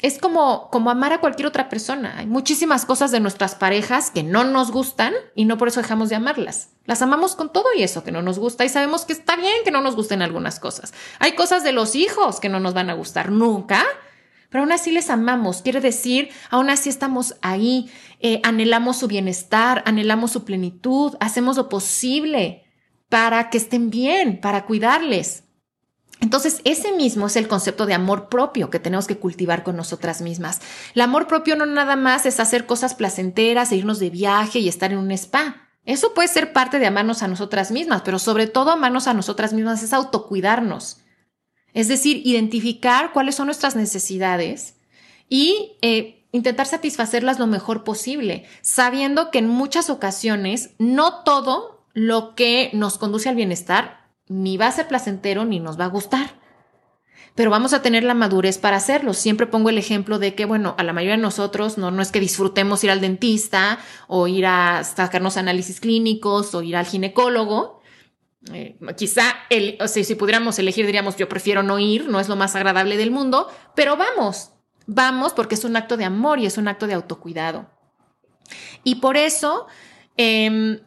es 0.04 0.18
como, 0.18 0.68
como 0.70 0.90
amar 0.90 1.14
a 1.14 1.20
cualquier 1.20 1.46
otra 1.46 1.70
persona. 1.70 2.18
Hay 2.18 2.26
muchísimas 2.26 2.84
cosas 2.84 3.10
de 3.10 3.20
nuestras 3.20 3.54
parejas 3.54 4.10
que 4.10 4.22
no 4.22 4.44
nos 4.44 4.70
gustan 4.70 5.14
y 5.34 5.46
no 5.46 5.56
por 5.56 5.68
eso 5.68 5.80
dejamos 5.80 6.10
de 6.10 6.16
amarlas. 6.16 6.68
Las 6.84 7.00
amamos 7.00 7.36
con 7.36 7.50
todo 7.50 7.66
y 7.74 7.82
eso 7.82 8.04
que 8.04 8.12
no 8.12 8.20
nos 8.20 8.38
gusta 8.38 8.66
y 8.66 8.68
sabemos 8.68 9.06
que 9.06 9.14
está 9.14 9.36
bien 9.36 9.64
que 9.64 9.70
no 9.70 9.80
nos 9.80 9.96
gusten 9.96 10.20
algunas 10.20 10.60
cosas. 10.60 10.92
Hay 11.20 11.32
cosas 11.32 11.64
de 11.64 11.72
los 11.72 11.94
hijos 11.94 12.38
que 12.38 12.50
no 12.50 12.60
nos 12.60 12.74
van 12.74 12.90
a 12.90 12.94
gustar 12.94 13.30
nunca 13.30 13.82
pero 14.54 14.62
aún 14.62 14.70
así 14.70 14.92
les 14.92 15.10
amamos. 15.10 15.62
Quiere 15.62 15.80
decir, 15.80 16.28
aún 16.48 16.70
así 16.70 16.88
estamos 16.88 17.34
ahí, 17.42 17.90
eh, 18.20 18.40
anhelamos 18.44 18.96
su 18.96 19.08
bienestar, 19.08 19.82
anhelamos 19.84 20.30
su 20.30 20.44
plenitud, 20.44 21.16
hacemos 21.18 21.56
lo 21.56 21.68
posible 21.68 22.62
para 23.08 23.50
que 23.50 23.58
estén 23.58 23.90
bien, 23.90 24.40
para 24.40 24.64
cuidarles. 24.64 25.42
Entonces, 26.20 26.60
ese 26.62 26.92
mismo 26.92 27.26
es 27.26 27.34
el 27.34 27.48
concepto 27.48 27.84
de 27.84 27.94
amor 27.94 28.28
propio 28.28 28.70
que 28.70 28.78
tenemos 28.78 29.08
que 29.08 29.18
cultivar 29.18 29.64
con 29.64 29.74
nosotras 29.74 30.20
mismas. 30.20 30.60
El 30.94 31.00
amor 31.00 31.26
propio 31.26 31.56
no 31.56 31.66
nada 31.66 31.96
más 31.96 32.24
es 32.24 32.38
hacer 32.38 32.64
cosas 32.64 32.94
placenteras, 32.94 33.72
e 33.72 33.76
irnos 33.76 33.98
de 33.98 34.10
viaje 34.10 34.60
y 34.60 34.68
estar 34.68 34.92
en 34.92 34.98
un 34.98 35.10
spa. 35.10 35.66
Eso 35.84 36.14
puede 36.14 36.28
ser 36.28 36.52
parte 36.52 36.78
de 36.78 36.86
amarnos 36.86 37.24
a 37.24 37.26
nosotras 37.26 37.72
mismas, 37.72 38.02
pero 38.02 38.20
sobre 38.20 38.46
todo 38.46 38.70
amarnos 38.70 39.08
a 39.08 39.14
nosotras 39.14 39.52
mismas 39.52 39.82
es 39.82 39.92
autocuidarnos. 39.92 40.98
Es 41.74 41.88
decir, 41.88 42.22
identificar 42.24 43.12
cuáles 43.12 43.34
son 43.34 43.46
nuestras 43.46 43.76
necesidades 43.76 44.76
y 45.28 45.76
eh, 45.82 46.24
intentar 46.32 46.66
satisfacerlas 46.66 47.38
lo 47.38 47.46
mejor 47.46 47.84
posible, 47.84 48.44
sabiendo 48.62 49.30
que 49.30 49.38
en 49.38 49.48
muchas 49.48 49.90
ocasiones 49.90 50.70
no 50.78 51.22
todo 51.24 51.84
lo 51.92 52.34
que 52.34 52.70
nos 52.72 52.96
conduce 52.98 53.28
al 53.28 53.36
bienestar 53.36 54.08
ni 54.28 54.56
va 54.56 54.68
a 54.68 54.72
ser 54.72 54.88
placentero 54.88 55.44
ni 55.44 55.60
nos 55.60 55.78
va 55.78 55.84
a 55.84 55.88
gustar. 55.88 56.42
Pero 57.34 57.50
vamos 57.50 57.72
a 57.72 57.82
tener 57.82 58.04
la 58.04 58.14
madurez 58.14 58.58
para 58.58 58.76
hacerlo. 58.76 59.12
Siempre 59.12 59.48
pongo 59.48 59.68
el 59.68 59.78
ejemplo 59.78 60.20
de 60.20 60.36
que, 60.36 60.44
bueno, 60.44 60.76
a 60.78 60.84
la 60.84 60.92
mayoría 60.92 61.16
de 61.16 61.22
nosotros 61.22 61.78
no, 61.78 61.90
no 61.90 62.00
es 62.00 62.12
que 62.12 62.20
disfrutemos 62.20 62.84
ir 62.84 62.92
al 62.92 63.00
dentista 63.00 63.80
o 64.06 64.28
ir 64.28 64.46
a 64.46 64.84
sacarnos 64.84 65.36
análisis 65.36 65.80
clínicos 65.80 66.54
o 66.54 66.62
ir 66.62 66.76
al 66.76 66.86
ginecólogo, 66.86 67.73
eh, 68.52 68.76
quizá 68.96 69.34
el, 69.48 69.78
si 69.86 70.14
pudiéramos 70.14 70.58
elegir, 70.58 70.84
diríamos, 70.86 71.16
yo 71.16 71.28
prefiero 71.28 71.62
no 71.62 71.78
ir, 71.78 72.08
no 72.08 72.20
es 72.20 72.28
lo 72.28 72.36
más 72.36 72.54
agradable 72.54 72.96
del 72.96 73.10
mundo, 73.10 73.48
pero 73.74 73.96
vamos, 73.96 74.50
vamos 74.86 75.32
porque 75.32 75.54
es 75.54 75.64
un 75.64 75.76
acto 75.76 75.96
de 75.96 76.04
amor 76.04 76.38
y 76.38 76.46
es 76.46 76.58
un 76.58 76.68
acto 76.68 76.86
de 76.86 76.94
autocuidado. 76.94 77.70
Y 78.82 78.96
por 78.96 79.16
eso, 79.16 79.66
em, 80.16 80.80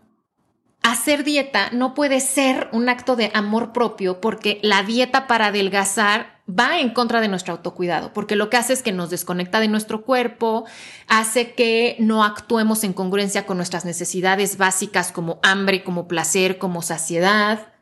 hacer 0.83 1.23
dieta 1.23 1.69
no 1.71 1.93
puede 1.93 2.19
ser 2.19 2.69
un 2.71 2.89
acto 2.89 3.15
de 3.15 3.31
amor 3.33 3.73
propio 3.73 4.21
porque 4.21 4.59
la 4.61 4.83
dieta 4.83 5.27
para 5.27 5.47
adelgazar 5.47 6.36
va 6.47 6.79
en 6.79 6.91
contra 6.91 7.21
de 7.21 7.27
nuestro 7.27 7.53
autocuidado, 7.53 8.13
porque 8.13 8.35
lo 8.35 8.49
que 8.49 8.57
hace 8.57 8.73
es 8.73 8.81
que 8.81 8.91
nos 8.91 9.09
desconecta 9.09 9.59
de 9.59 9.67
nuestro 9.67 10.03
cuerpo, 10.03 10.65
hace 11.07 11.53
que 11.53 11.97
no 11.99 12.23
actuemos 12.23 12.83
en 12.83 12.93
congruencia 12.93 13.45
con 13.45 13.57
nuestras 13.57 13.85
necesidades 13.85 14.57
básicas 14.57 15.11
como 15.11 15.39
hambre, 15.43 15.83
como 15.83 16.07
placer, 16.07 16.57
como 16.57 16.81
saciedad. 16.81 17.73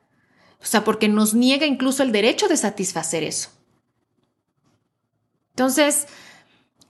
O 0.61 0.65
sea, 0.65 0.83
porque 0.83 1.07
nos 1.07 1.35
niega 1.35 1.67
incluso 1.67 2.01
el 2.01 2.11
derecho 2.11 2.47
de 2.47 2.57
satisfacer 2.57 3.23
eso. 3.23 3.49
Entonces, 5.51 6.07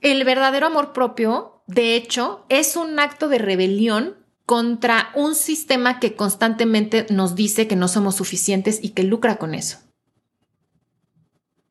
el 0.00 0.24
verdadero 0.24 0.66
amor 0.66 0.92
propio, 0.92 1.62
de 1.66 1.94
hecho, 1.94 2.44
es 2.48 2.76
un 2.76 2.98
acto 2.98 3.28
de 3.28 3.38
rebelión 3.38 4.16
contra 4.46 5.10
un 5.14 5.34
sistema 5.34 6.00
que 6.00 6.14
constantemente 6.14 7.06
nos 7.10 7.34
dice 7.34 7.68
que 7.68 7.76
no 7.76 7.88
somos 7.88 8.16
suficientes 8.16 8.78
y 8.82 8.90
que 8.90 9.02
lucra 9.02 9.36
con 9.36 9.54
eso. 9.54 9.78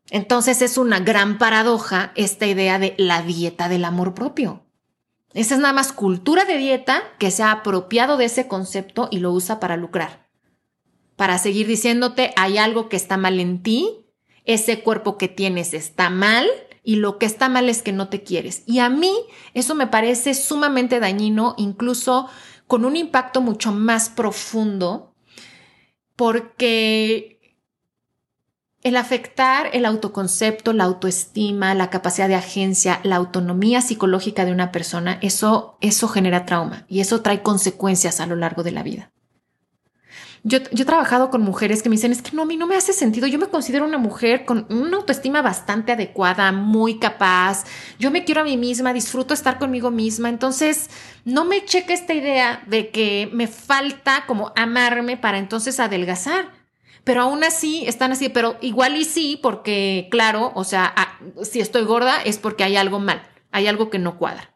Entonces 0.10 0.62
es 0.62 0.78
una 0.78 1.00
gran 1.00 1.38
paradoja 1.38 2.12
esta 2.16 2.46
idea 2.46 2.80
de 2.80 2.96
la 2.98 3.22
dieta 3.22 3.70
del 3.70 3.86
amor 3.86 4.14
propio. 4.14 4.66
Esa 5.34 5.56
es 5.56 5.62
nada 5.62 5.74
más 5.74 5.92
cultura 5.92 6.46
de 6.46 6.58
dieta 6.58 7.04
que 7.20 7.32
se 7.32 7.44
ha 7.44 7.52
apropiado 7.52 8.16
de 8.18 8.26
ese 8.26 8.48
concepto 8.48 9.10
y 9.12 9.20
lo 9.20 9.32
usa 9.32 9.60
para 9.60 9.78
lucrar. 9.78 10.30
Para 11.16 11.38
seguir 11.38 11.68
diciéndote 11.68 12.34
hay 12.38 12.58
algo 12.58 12.88
que 12.88 12.96
está 12.98 13.18
mal 13.18 13.40
en 13.40 13.62
ti, 13.62 14.06
ese 14.46 14.82
cuerpo 14.82 15.18
que 15.18 15.28
tienes 15.28 15.74
está 15.74 16.10
mal 16.10 16.48
y 16.84 16.98
lo 16.98 17.18
que 17.18 17.26
está 17.26 17.50
mal 17.50 17.68
es 17.68 17.82
que 17.82 17.92
no 17.92 18.10
te 18.10 18.24
quieres. 18.24 18.64
Y 18.66 18.80
a 18.80 18.90
mí 18.90 19.14
eso 19.54 19.76
me 19.76 19.88
parece 19.88 20.36
sumamente 20.36 21.00
dañino, 21.00 21.56
incluso 21.58 22.30
con 22.68 22.86
un 22.86 22.96
impacto 22.96 23.42
mucho 23.42 23.72
más 23.72 24.10
profundo, 24.10 25.16
porque 26.16 27.35
el 28.86 28.98
afectar 28.98 29.72
el 29.74 29.84
autoconcepto, 29.84 30.72
la 30.72 30.84
autoestima, 30.84 31.74
la 31.74 31.90
capacidad 31.90 32.28
de 32.28 32.36
agencia, 32.36 33.00
la 33.02 33.16
autonomía 33.16 33.82
psicológica 33.82 34.46
de 34.46 34.52
una 34.52 34.72
persona, 34.72 35.18
eso, 35.24 35.80
eso 35.82 36.08
genera 36.08 36.46
trauma 36.46 36.86
y 36.88 37.00
eso 37.00 37.22
trae 37.22 37.42
consecuencias 37.42 38.20
a 38.20 38.28
lo 38.28 38.36
largo 38.36 38.62
de 38.62 38.72
la 38.72 38.84
vida. 38.84 39.12
Yo, 40.44 40.60
he 40.60 40.86
trabajado 40.86 41.32
con 41.32 41.42
mujeres 41.42 41.82
que 41.82 41.90
me 41.90 41.96
dicen, 41.96 42.12
es 42.12 42.22
que 42.22 42.36
no, 42.36 42.44
a 42.44 42.46
mí 42.46 42.58
no 42.58 42.68
me 42.68 42.76
hace 42.76 42.94
sentido. 42.94 43.26
Yo 43.26 43.40
me 43.40 43.48
considero 43.48 43.86
una 43.86 43.98
mujer 43.98 44.46
con 44.46 44.68
una 44.70 44.98
autoestima 44.98 45.42
bastante 45.42 45.92
adecuada, 45.94 46.52
muy 46.52 47.00
capaz. 47.00 47.64
Yo 47.98 48.12
me 48.12 48.24
quiero 48.24 48.42
a 48.42 48.44
mí 48.44 48.56
misma, 48.56 48.94
disfruto 48.94 49.34
estar 49.34 49.58
conmigo 49.58 49.90
misma. 49.90 50.30
Entonces, 50.30 50.92
no 51.24 51.46
me 51.46 51.66
cheque 51.66 51.94
esta 51.94 52.14
idea 52.14 52.62
de 52.68 52.92
que 52.92 53.28
me 53.34 53.48
falta 53.48 54.26
como 54.28 54.54
amarme 54.56 55.18
para 55.18 55.40
entonces 55.40 55.80
adelgazar 55.80 56.55
pero 57.06 57.22
aún 57.22 57.44
así 57.44 57.86
están 57.88 58.12
así, 58.12 58.30
pero 58.30 58.58
igual 58.62 58.98
y 58.98 59.06
sí, 59.06 59.40
porque 59.42 60.08
claro, 60.10 60.52
o 60.56 60.64
sea, 60.64 60.94
si 61.44 61.62
estoy 61.62 61.84
gorda 61.86 62.22
es 62.22 62.40
porque 62.40 62.64
hay 62.64 62.76
algo 62.76 63.00
mal, 63.00 63.22
hay 63.52 63.68
algo 63.68 63.90
que 63.92 64.00
no 64.00 64.18
cuadra. 64.18 64.56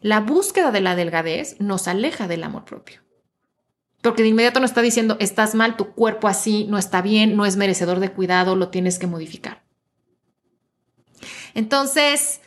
La 0.00 0.20
búsqueda 0.20 0.70
de 0.70 0.82
la 0.82 0.94
delgadez 0.94 1.56
nos 1.60 1.88
aleja 1.88 2.28
del 2.28 2.44
amor 2.44 2.66
propio. 2.66 3.00
Porque 4.02 4.22
de 4.22 4.28
inmediato 4.28 4.60
nos 4.60 4.70
está 4.70 4.82
diciendo, 4.82 5.16
estás 5.18 5.54
mal, 5.54 5.76
tu 5.76 5.92
cuerpo 5.92 6.28
así 6.28 6.66
no 6.68 6.78
está 6.78 7.02
bien, 7.02 7.36
no 7.36 7.46
es 7.46 7.56
merecedor 7.56 7.98
de 7.98 8.12
cuidado, 8.12 8.54
lo 8.54 8.68
tienes 8.68 8.98
que 8.98 9.06
modificar. 9.06 9.62
Entonces, 11.54 12.42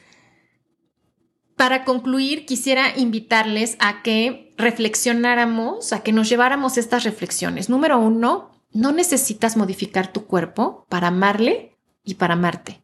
para 1.55 1.85
concluir, 1.85 2.45
quisiera 2.45 2.97
invitarles 2.97 3.77
a 3.79 4.01
que 4.01 4.53
reflexionáramos, 4.57 5.93
a 5.93 6.01
que 6.01 6.11
nos 6.11 6.29
lleváramos 6.29 6.77
estas 6.77 7.03
reflexiones. 7.03 7.69
Número 7.69 7.99
uno, 7.99 8.51
no 8.71 8.91
necesitas 8.91 9.55
modificar 9.55 10.11
tu 10.11 10.25
cuerpo 10.25 10.85
para 10.89 11.09
amarle 11.09 11.77
y 12.03 12.15
para 12.15 12.33
amarte. 12.33 12.81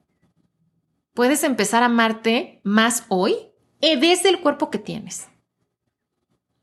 Puedes 1.13 1.43
empezar 1.43 1.83
a 1.83 1.87
amarte 1.87 2.61
más 2.63 3.03
hoy 3.09 3.35
desde 3.81 4.29
el 4.29 4.39
cuerpo 4.39 4.69
que 4.69 4.77
tienes. 4.77 5.27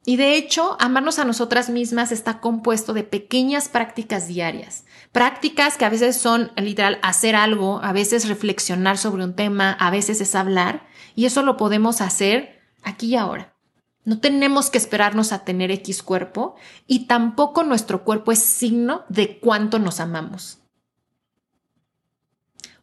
Y 0.09 0.17
de 0.17 0.37
hecho, 0.37 0.77
amarnos 0.79 1.19
a 1.19 1.25
nosotras 1.25 1.69
mismas 1.69 2.13
está 2.13 2.41
compuesto 2.41 2.93
de 2.93 3.03
pequeñas 3.03 3.69
prácticas 3.69 4.29
diarias. 4.29 4.85
Prácticas 5.11 5.77
que 5.77 5.85
a 5.85 5.91
veces 5.91 6.17
son 6.17 6.53
literal 6.57 7.01
hacer 7.03 7.35
algo, 7.35 7.81
a 7.83 7.93
veces 7.93 8.29
reflexionar 8.29 8.99
sobre 8.99 9.25
un 9.25 9.35
tema, 9.35 9.73
a 9.73 9.91
veces 9.91 10.21
es 10.21 10.37
hablar 10.37 10.87
y 11.17 11.25
eso 11.25 11.43
lo 11.43 11.57
podemos 11.57 12.01
hacer 12.01 12.61
aquí 12.85 13.09
y 13.09 13.17
ahora. 13.17 13.57
No 14.05 14.21
tenemos 14.21 14.71
que 14.71 14.79
esperarnos 14.79 15.33
a 15.33 15.45
tener 15.45 15.73
X 15.73 16.05
cuerpo 16.05 16.55
y 16.87 17.07
tampoco 17.07 17.65
nuestro 17.65 18.05
cuerpo 18.05 18.31
es 18.31 18.39
signo 18.39 19.05
de 19.09 19.41
cuánto 19.41 19.81
nos 19.81 19.99
amamos. 19.99 20.61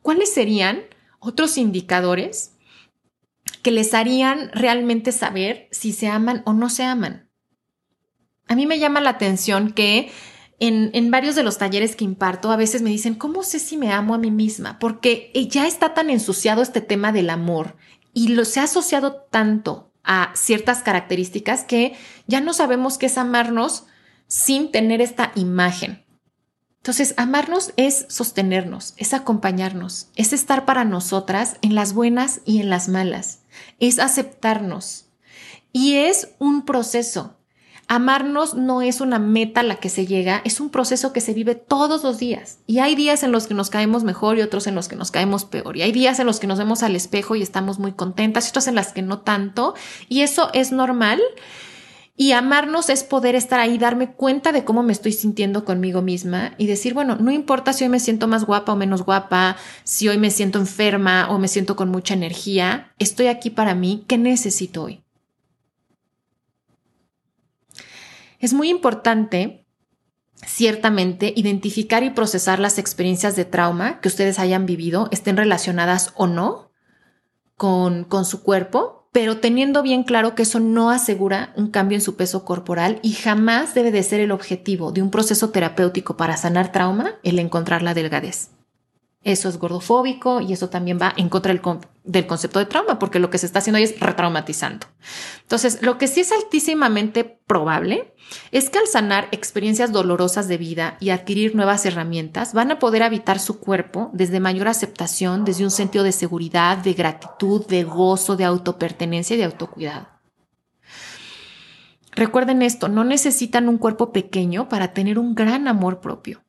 ¿Cuáles 0.02 0.34
serían 0.34 0.82
otros 1.20 1.58
indicadores 1.58 2.58
que 3.62 3.72
les 3.72 3.94
harían 3.94 4.50
realmente 4.52 5.14
saber 5.14 5.70
si 5.72 5.94
se 5.94 6.10
aman 6.10 6.42
o 6.46 6.52
no 6.52 6.70
se 6.70 6.84
aman? 6.84 7.30
A 8.48 8.56
mí 8.56 8.66
me 8.66 8.80
llama 8.80 9.00
la 9.00 9.12
atención 9.12 9.72
que 9.72 10.12
en, 10.60 10.90
en, 10.94 11.10
varios 11.10 11.36
de 11.36 11.44
los 11.44 11.58
talleres 11.58 11.96
que 11.96 12.04
imparto 12.04 12.52
a 12.52 12.58
veces 12.58 12.82
me 12.82 12.90
dicen, 12.90 13.16
¿cómo 13.16 13.44
sé 13.44 13.60
si 13.60 13.78
me 13.78 13.92
amo 13.94 14.14
a 14.14 14.18
mí 14.18 14.32
misma? 14.32 14.78
Porque 14.80 15.32
ya 15.50 15.68
está 15.68 15.94
tan 15.94 16.10
ensuciado 16.10 16.62
este 16.62 16.82
tema 16.82 17.14
del 17.14 17.30
amor 17.30 17.78
y 18.14 18.30
lo, 18.30 18.46
se 18.46 18.60
ha 18.60 18.64
asociado 18.64 19.16
tanto 19.30 19.92
a 20.04 20.32
ciertas 20.36 20.84
características 20.84 21.64
que 21.64 21.96
ya 22.28 22.42
no 22.42 22.54
sabemos 22.54 22.98
qué 22.98 23.08
es 23.08 23.18
amarnos 23.18 23.86
sin 24.28 24.72
tener 24.72 25.02
esta 25.02 25.32
imagen. 25.36 26.04
Entonces, 26.78 27.14
amarnos 27.16 27.72
es 27.78 28.06
sostenernos, 28.10 28.94
es 28.98 29.14
acompañarnos, 29.14 30.10
es 30.16 30.34
estar 30.34 30.66
para 30.66 30.84
nosotras 30.84 31.56
en 31.62 31.76
las 31.76 31.94
buenas 31.94 32.42
y 32.44 32.60
en 32.60 32.70
las 32.70 32.90
malas, 32.90 33.40
es 33.80 34.00
aceptarnos. 34.00 35.06
Y 35.72 35.96
es 35.96 36.30
un 36.40 36.66
proceso. 36.66 37.38
Amarnos 37.88 38.56
no 38.56 38.82
es 38.82 39.02
una 39.02 39.20
meta 39.20 39.60
a 39.60 39.64
la 39.64 39.76
que 39.76 39.90
se 39.90 40.06
llega, 40.06 40.42
es 40.46 40.60
un 40.60 40.70
proceso 40.70 41.12
que 41.12 41.22
se 41.22 41.34
vive 41.34 41.56
todos 41.56 42.04
los 42.04 42.18
días. 42.18 42.60
Y 42.66 42.80
hay 42.80 42.96
días 42.96 43.24
en 43.24 43.32
los 43.32 43.48
que 43.48 43.54
nos 43.54 43.70
caemos 43.70 44.04
mejor 44.04 44.38
y 44.38 44.42
otros 44.42 44.68
en 44.68 44.76
los 44.76 44.88
que 44.88 44.96
nos 44.96 45.12
caemos 45.12 45.46
peor. 45.46 45.76
Y 45.78 45.82
hay 45.82 45.92
días 45.92 46.20
en 46.20 46.26
los 46.26 46.40
que 46.40 46.48
nos 46.48 46.60
vemos 46.60 46.82
al 46.82 46.96
espejo 46.96 47.36
y 47.36 47.42
estamos 47.42 47.80
muy 47.80 47.92
contentas 47.92 48.46
y 48.46 48.50
otros 48.50 48.68
en 48.68 48.76
las 48.76 48.94
que 48.94 49.02
no 49.02 49.20
tanto. 49.20 49.76
Y 50.08 50.22
eso 50.22 50.50
es 50.54 50.72
normal. 50.72 51.22
Y 52.16 52.34
amarnos 52.34 52.90
es 52.90 53.04
poder 53.04 53.34
estar 53.34 53.60
ahí, 53.60 53.80
darme 53.80 54.12
cuenta 54.12 54.52
de 54.52 54.64
cómo 54.64 54.84
me 54.84 54.94
estoy 54.94 55.14
sintiendo 55.14 55.66
conmigo 55.66 56.04
misma 56.04 56.54
y 56.60 56.68
decir, 56.68 56.94
bueno, 56.94 57.16
no 57.16 57.32
importa 57.32 57.74
si 57.74 57.84
hoy 57.86 57.90
me 57.90 58.00
siento 58.00 58.28
más 58.28 58.46
guapa 58.46 58.72
o 58.72 58.76
menos 58.76 59.04
guapa, 59.04 59.58
si 59.84 60.08
hoy 60.08 60.20
me 60.20 60.30
siento 60.30 60.60
enferma 60.60 61.28
o 61.32 61.40
me 61.40 61.48
siento 61.48 61.76
con 61.76 61.90
mucha 61.90 62.14
energía, 62.14 62.94
estoy 63.00 63.28
aquí 63.28 63.50
para 63.50 63.74
mí, 63.74 64.06
¿qué 64.08 64.20
necesito 64.20 64.84
hoy? 64.84 65.03
Es 68.44 68.52
muy 68.52 68.68
importante 68.68 69.66
ciertamente 70.46 71.32
identificar 71.34 72.04
y 72.04 72.10
procesar 72.10 72.60
las 72.60 72.78
experiencias 72.78 73.38
de 73.38 73.46
trauma 73.46 74.02
que 74.02 74.10
ustedes 74.10 74.38
hayan 74.38 74.66
vivido, 74.66 75.08
estén 75.12 75.38
relacionadas 75.38 76.12
o 76.18 76.28
no 76.28 76.70
con, 77.56 78.04
con 78.04 78.26
su 78.26 78.44
cuerpo, 78.44 79.08
pero 79.14 79.38
teniendo 79.38 79.82
bien 79.82 80.04
claro 80.04 80.36
que 80.36 80.42
eso 80.42 80.60
no 80.60 80.90
asegura 80.90 81.54
un 81.56 81.72
cambio 81.72 81.96
en 81.96 82.02
su 82.02 82.18
peso 82.18 82.44
corporal 82.44 83.00
y 83.02 83.14
jamás 83.14 83.74
debe 83.76 83.92
de 83.92 84.04
ser 84.04 84.20
el 84.20 84.34
objetivo 84.34 84.92
de 84.92 85.02
un 85.02 85.10
proceso 85.10 85.52
terapéutico 85.52 86.18
para 86.18 86.36
sanar 86.36 86.74
trauma 86.74 87.16
el 87.24 87.40
encontrar 87.40 87.82
la 87.82 87.94
delgadez. 87.94 88.50
Eso 89.22 89.48
es 89.48 89.58
gordofóbico 89.58 90.42
y 90.42 90.52
eso 90.52 90.68
también 90.68 91.00
va 91.02 91.14
en 91.16 91.30
contra 91.30 91.54
del, 92.04 92.28
concepto 92.28 92.60
de 92.60 92.66
trauma, 92.66 93.00
porque 93.00 93.20
lo 93.20 93.30
que 93.30 93.38
se 93.38 93.46
está 93.46 93.60
haciendo 93.60 93.78
ahí 93.78 93.84
es 93.84 94.00
retraumatizando. 94.00 94.88
Entonces, 95.42 95.82
lo 95.82 95.98
que 95.98 96.08
sí 96.08 96.22
es 96.22 96.32
altísimamente 96.32 97.24
probable 97.24 98.14
es 98.52 98.70
que 98.70 98.80
al 98.80 98.88
sanar 98.88 99.28
experiencias 99.32 99.92
dolorosas 99.92 100.48
de 100.48 100.58
vida 100.58 100.98
y 101.00 101.10
adquirir 101.10 101.56
nuevas 101.56 101.86
herramientas, 101.86 102.54
van 102.54 102.72
a 102.72 102.80
poder 102.80 103.04
habitar 103.04 103.40
su 103.40 103.60
cuerpo 103.60 104.10
desde 104.14 104.40
mayor 104.40 104.68
aceptación, 104.68 105.46
desde 105.46 105.64
un 105.64 105.72
sentido 105.72 106.04
de 106.04 106.12
seguridad, 106.12 106.78
de 106.78 106.94
gratitud, 106.94 107.66
de 107.68 107.84
gozo, 107.84 108.36
de 108.36 108.46
autopertenencia 108.46 109.36
y 109.36 109.38
de 109.38 109.46
autocuidado. 109.46 110.08
Recuerden 112.16 112.62
esto, 112.62 112.90
no 112.90 113.04
necesitan 113.04 113.68
un 113.68 113.78
cuerpo 113.78 114.12
pequeño 114.12 114.70
para 114.70 114.94
tener 114.94 115.18
un 115.18 115.34
gran 115.34 115.68
amor 115.68 116.00
propio 116.00 116.44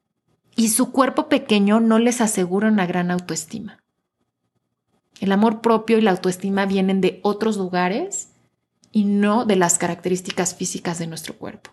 y 0.56 0.68
su 0.68 0.92
cuerpo 0.92 1.28
pequeño 1.28 1.80
no 1.80 1.98
les 1.98 2.20
asegura 2.20 2.68
una 2.68 2.86
gran 2.86 3.10
autoestima. 3.10 3.83
El 5.20 5.32
amor 5.32 5.60
propio 5.60 5.98
y 5.98 6.02
la 6.02 6.10
autoestima 6.10 6.66
vienen 6.66 7.00
de 7.00 7.20
otros 7.22 7.56
lugares 7.56 8.28
y 8.92 9.04
no 9.04 9.44
de 9.44 9.56
las 9.56 9.78
características 9.78 10.54
físicas 10.54 10.98
de 10.98 11.06
nuestro 11.06 11.34
cuerpo. 11.34 11.70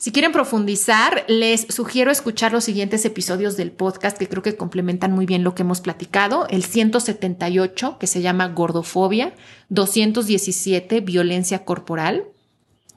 Si 0.00 0.12
quieren 0.12 0.30
profundizar, 0.30 1.24
les 1.26 1.62
sugiero 1.62 2.12
escuchar 2.12 2.52
los 2.52 2.62
siguientes 2.62 3.04
episodios 3.04 3.56
del 3.56 3.72
podcast 3.72 4.16
que 4.16 4.28
creo 4.28 4.44
que 4.44 4.56
complementan 4.56 5.10
muy 5.10 5.26
bien 5.26 5.42
lo 5.42 5.56
que 5.56 5.62
hemos 5.62 5.80
platicado. 5.80 6.46
El 6.50 6.62
178, 6.62 7.98
que 7.98 8.06
se 8.06 8.22
llama 8.22 8.46
Gordofobia, 8.46 9.34
217, 9.70 11.00
Violencia 11.00 11.64
Corporal, 11.64 12.26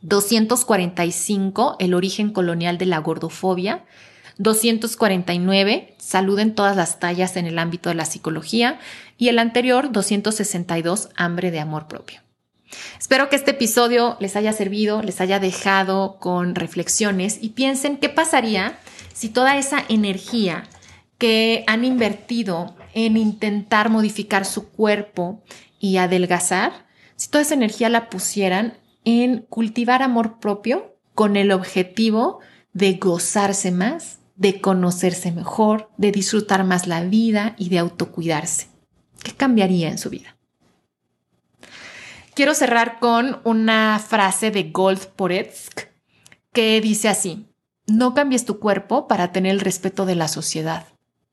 245, 0.04 1.78
el 1.80 1.96
origen 1.96 2.32
colonial 2.32 2.78
de 2.78 2.86
la 2.86 3.00
gordofobia. 3.00 3.84
249, 4.42 5.96
salud 5.98 6.40
en 6.40 6.56
todas 6.56 6.76
las 6.76 7.00
tallas 7.00 7.38
en 7.38 7.46
el 7.46 7.60
ámbito 7.60 7.90
de 7.90 7.96
la 7.96 8.06
psicología. 8.06 8.80
Y 9.18 9.30
el 9.30 9.38
anterior, 9.38 9.92
262, 9.92 11.10
hambre 11.16 11.52
de 11.52 11.60
amor 11.60 11.88
propio. 11.88 12.22
Espero 13.00 13.30
que 13.30 13.36
este 13.36 13.52
episodio 13.52 14.18
les 14.20 14.36
haya 14.36 14.54
servido, 14.54 15.02
les 15.04 15.22
haya 15.22 15.40
dejado 15.40 16.18
con 16.20 16.56
reflexiones 16.56 17.38
y 17.42 17.50
piensen 17.50 17.98
qué 17.98 18.10
pasaría 18.10 18.80
si 19.14 19.30
toda 19.30 19.58
esa 19.58 19.84
energía 19.90 20.64
que 21.18 21.64
han 21.68 21.86
invertido 21.86 22.76
en 22.94 23.18
intentar 23.18 23.90
modificar 23.90 24.46
su 24.46 24.70
cuerpo 24.70 25.44
y 25.80 25.98
adelgazar, 25.98 26.88
si 27.16 27.30
toda 27.30 27.44
esa 27.44 27.54
energía 27.54 27.90
la 27.90 28.10
pusieran 28.10 28.78
en 29.06 29.46
cultivar 29.50 30.02
amor 30.02 30.40
propio 30.40 30.96
con 31.14 31.36
el 31.36 31.52
objetivo 31.52 32.40
de 32.74 32.94
gozarse 32.94 33.72
más, 33.72 34.21
de 34.42 34.60
conocerse 34.60 35.32
mejor, 35.32 35.92
de 35.98 36.12
disfrutar 36.12 36.64
más 36.64 36.88
la 36.88 37.04
vida 37.04 37.54
y 37.60 37.70
de 37.70 37.78
autocuidarse. 37.78 38.70
¿Qué 39.24 39.34
cambiaría 39.34 39.90
en 39.90 40.00
su 40.00 40.10
vida? 40.10 40.36
Quiero 42.34 42.56
cerrar 42.56 43.00
con 43.00 43.40
una 43.44 44.00
frase 44.00 44.50
de 44.50 44.72
Gold 44.72 45.06
Poretsk 45.10 45.82
que 46.54 46.82
dice 46.82 47.08
así, 47.08 47.54
no 47.86 48.16
cambies 48.16 48.46
tu 48.46 48.58
cuerpo 48.60 49.08
para 49.08 49.32
tener 49.32 49.52
el 49.52 49.60
respeto 49.60 50.08
de 50.08 50.16
la 50.16 50.28
sociedad. 50.28 50.88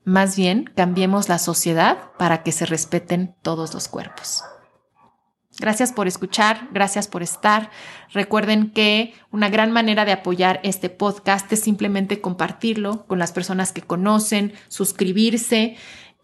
Más 0.05 0.37
bien, 0.37 0.71
cambiemos 0.77 1.31
la 1.31 1.39
sociedad 1.39 2.13
para 2.19 2.43
que 2.43 2.53
se 2.53 2.67
respeten 2.67 3.35
todos 3.41 3.73
los 3.73 3.89
cuerpos. 3.89 4.45
Gracias 5.61 5.93
por 5.93 6.07
escuchar, 6.07 6.69
gracias 6.73 7.09
por 7.09 7.23
estar. 7.23 7.71
Recuerden 8.13 8.71
que 8.71 9.13
una 9.33 9.49
gran 9.49 9.73
manera 9.73 10.05
de 10.05 10.13
apoyar 10.13 10.61
este 10.63 10.89
podcast 10.89 11.53
es 11.53 11.61
simplemente 11.61 12.21
compartirlo 12.21 13.07
con 13.07 13.19
las 13.19 13.33
personas 13.33 13.73
que 13.73 13.83
conocen, 13.83 14.53
suscribirse 14.69 15.77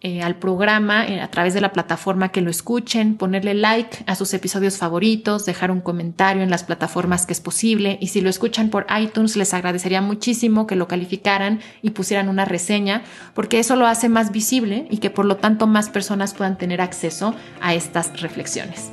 eh, 0.07 0.23
al 0.23 0.37
programa 0.37 1.07
eh, 1.07 1.21
a 1.21 1.31
través 1.31 1.55
de 1.55 1.63
la 1.63 1.73
plataforma 1.73 2.29
que 2.29 2.43
lo 2.43 2.51
escuchen, 2.51 3.17
ponerle 3.17 3.55
like 3.55 4.05
a 4.07 4.15
sus 4.15 4.35
episodios 4.35 4.77
favoritos, 4.77 5.47
dejar 5.47 5.71
un 5.71 5.81
comentario 5.81 6.43
en 6.43 6.51
las 6.51 6.63
plataformas 6.63 7.25
que 7.25 7.33
es 7.33 7.41
posible 7.41 7.97
y 8.03 8.09
si 8.09 8.21
lo 8.21 8.29
escuchan 8.29 8.69
por 8.69 8.87
iTunes 9.01 9.35
les 9.35 9.55
agradecería 9.55 10.03
muchísimo 10.03 10.67
que 10.67 10.77
lo 10.77 10.89
calificaran 10.89 11.61
y 11.81 11.91
pusieran 11.91 12.29
una 12.29 12.45
reseña 12.45 13.03
porque 13.35 13.59
eso 13.59 13.77
lo 13.77 13.87
hace 13.87 14.11
más 14.11 14.31
visible 14.31 14.87
y 14.91 14.99
que 14.99 15.09
por 15.11 15.25
lo 15.25 15.39
tanto 15.39 15.67
más 15.67 15.89
personas 15.89 16.35
puedan 16.35 16.59
tener 16.59 16.83
acceso 16.83 17.35
a 17.63 17.73
estas 17.73 18.21
reflexiones. 18.21 18.93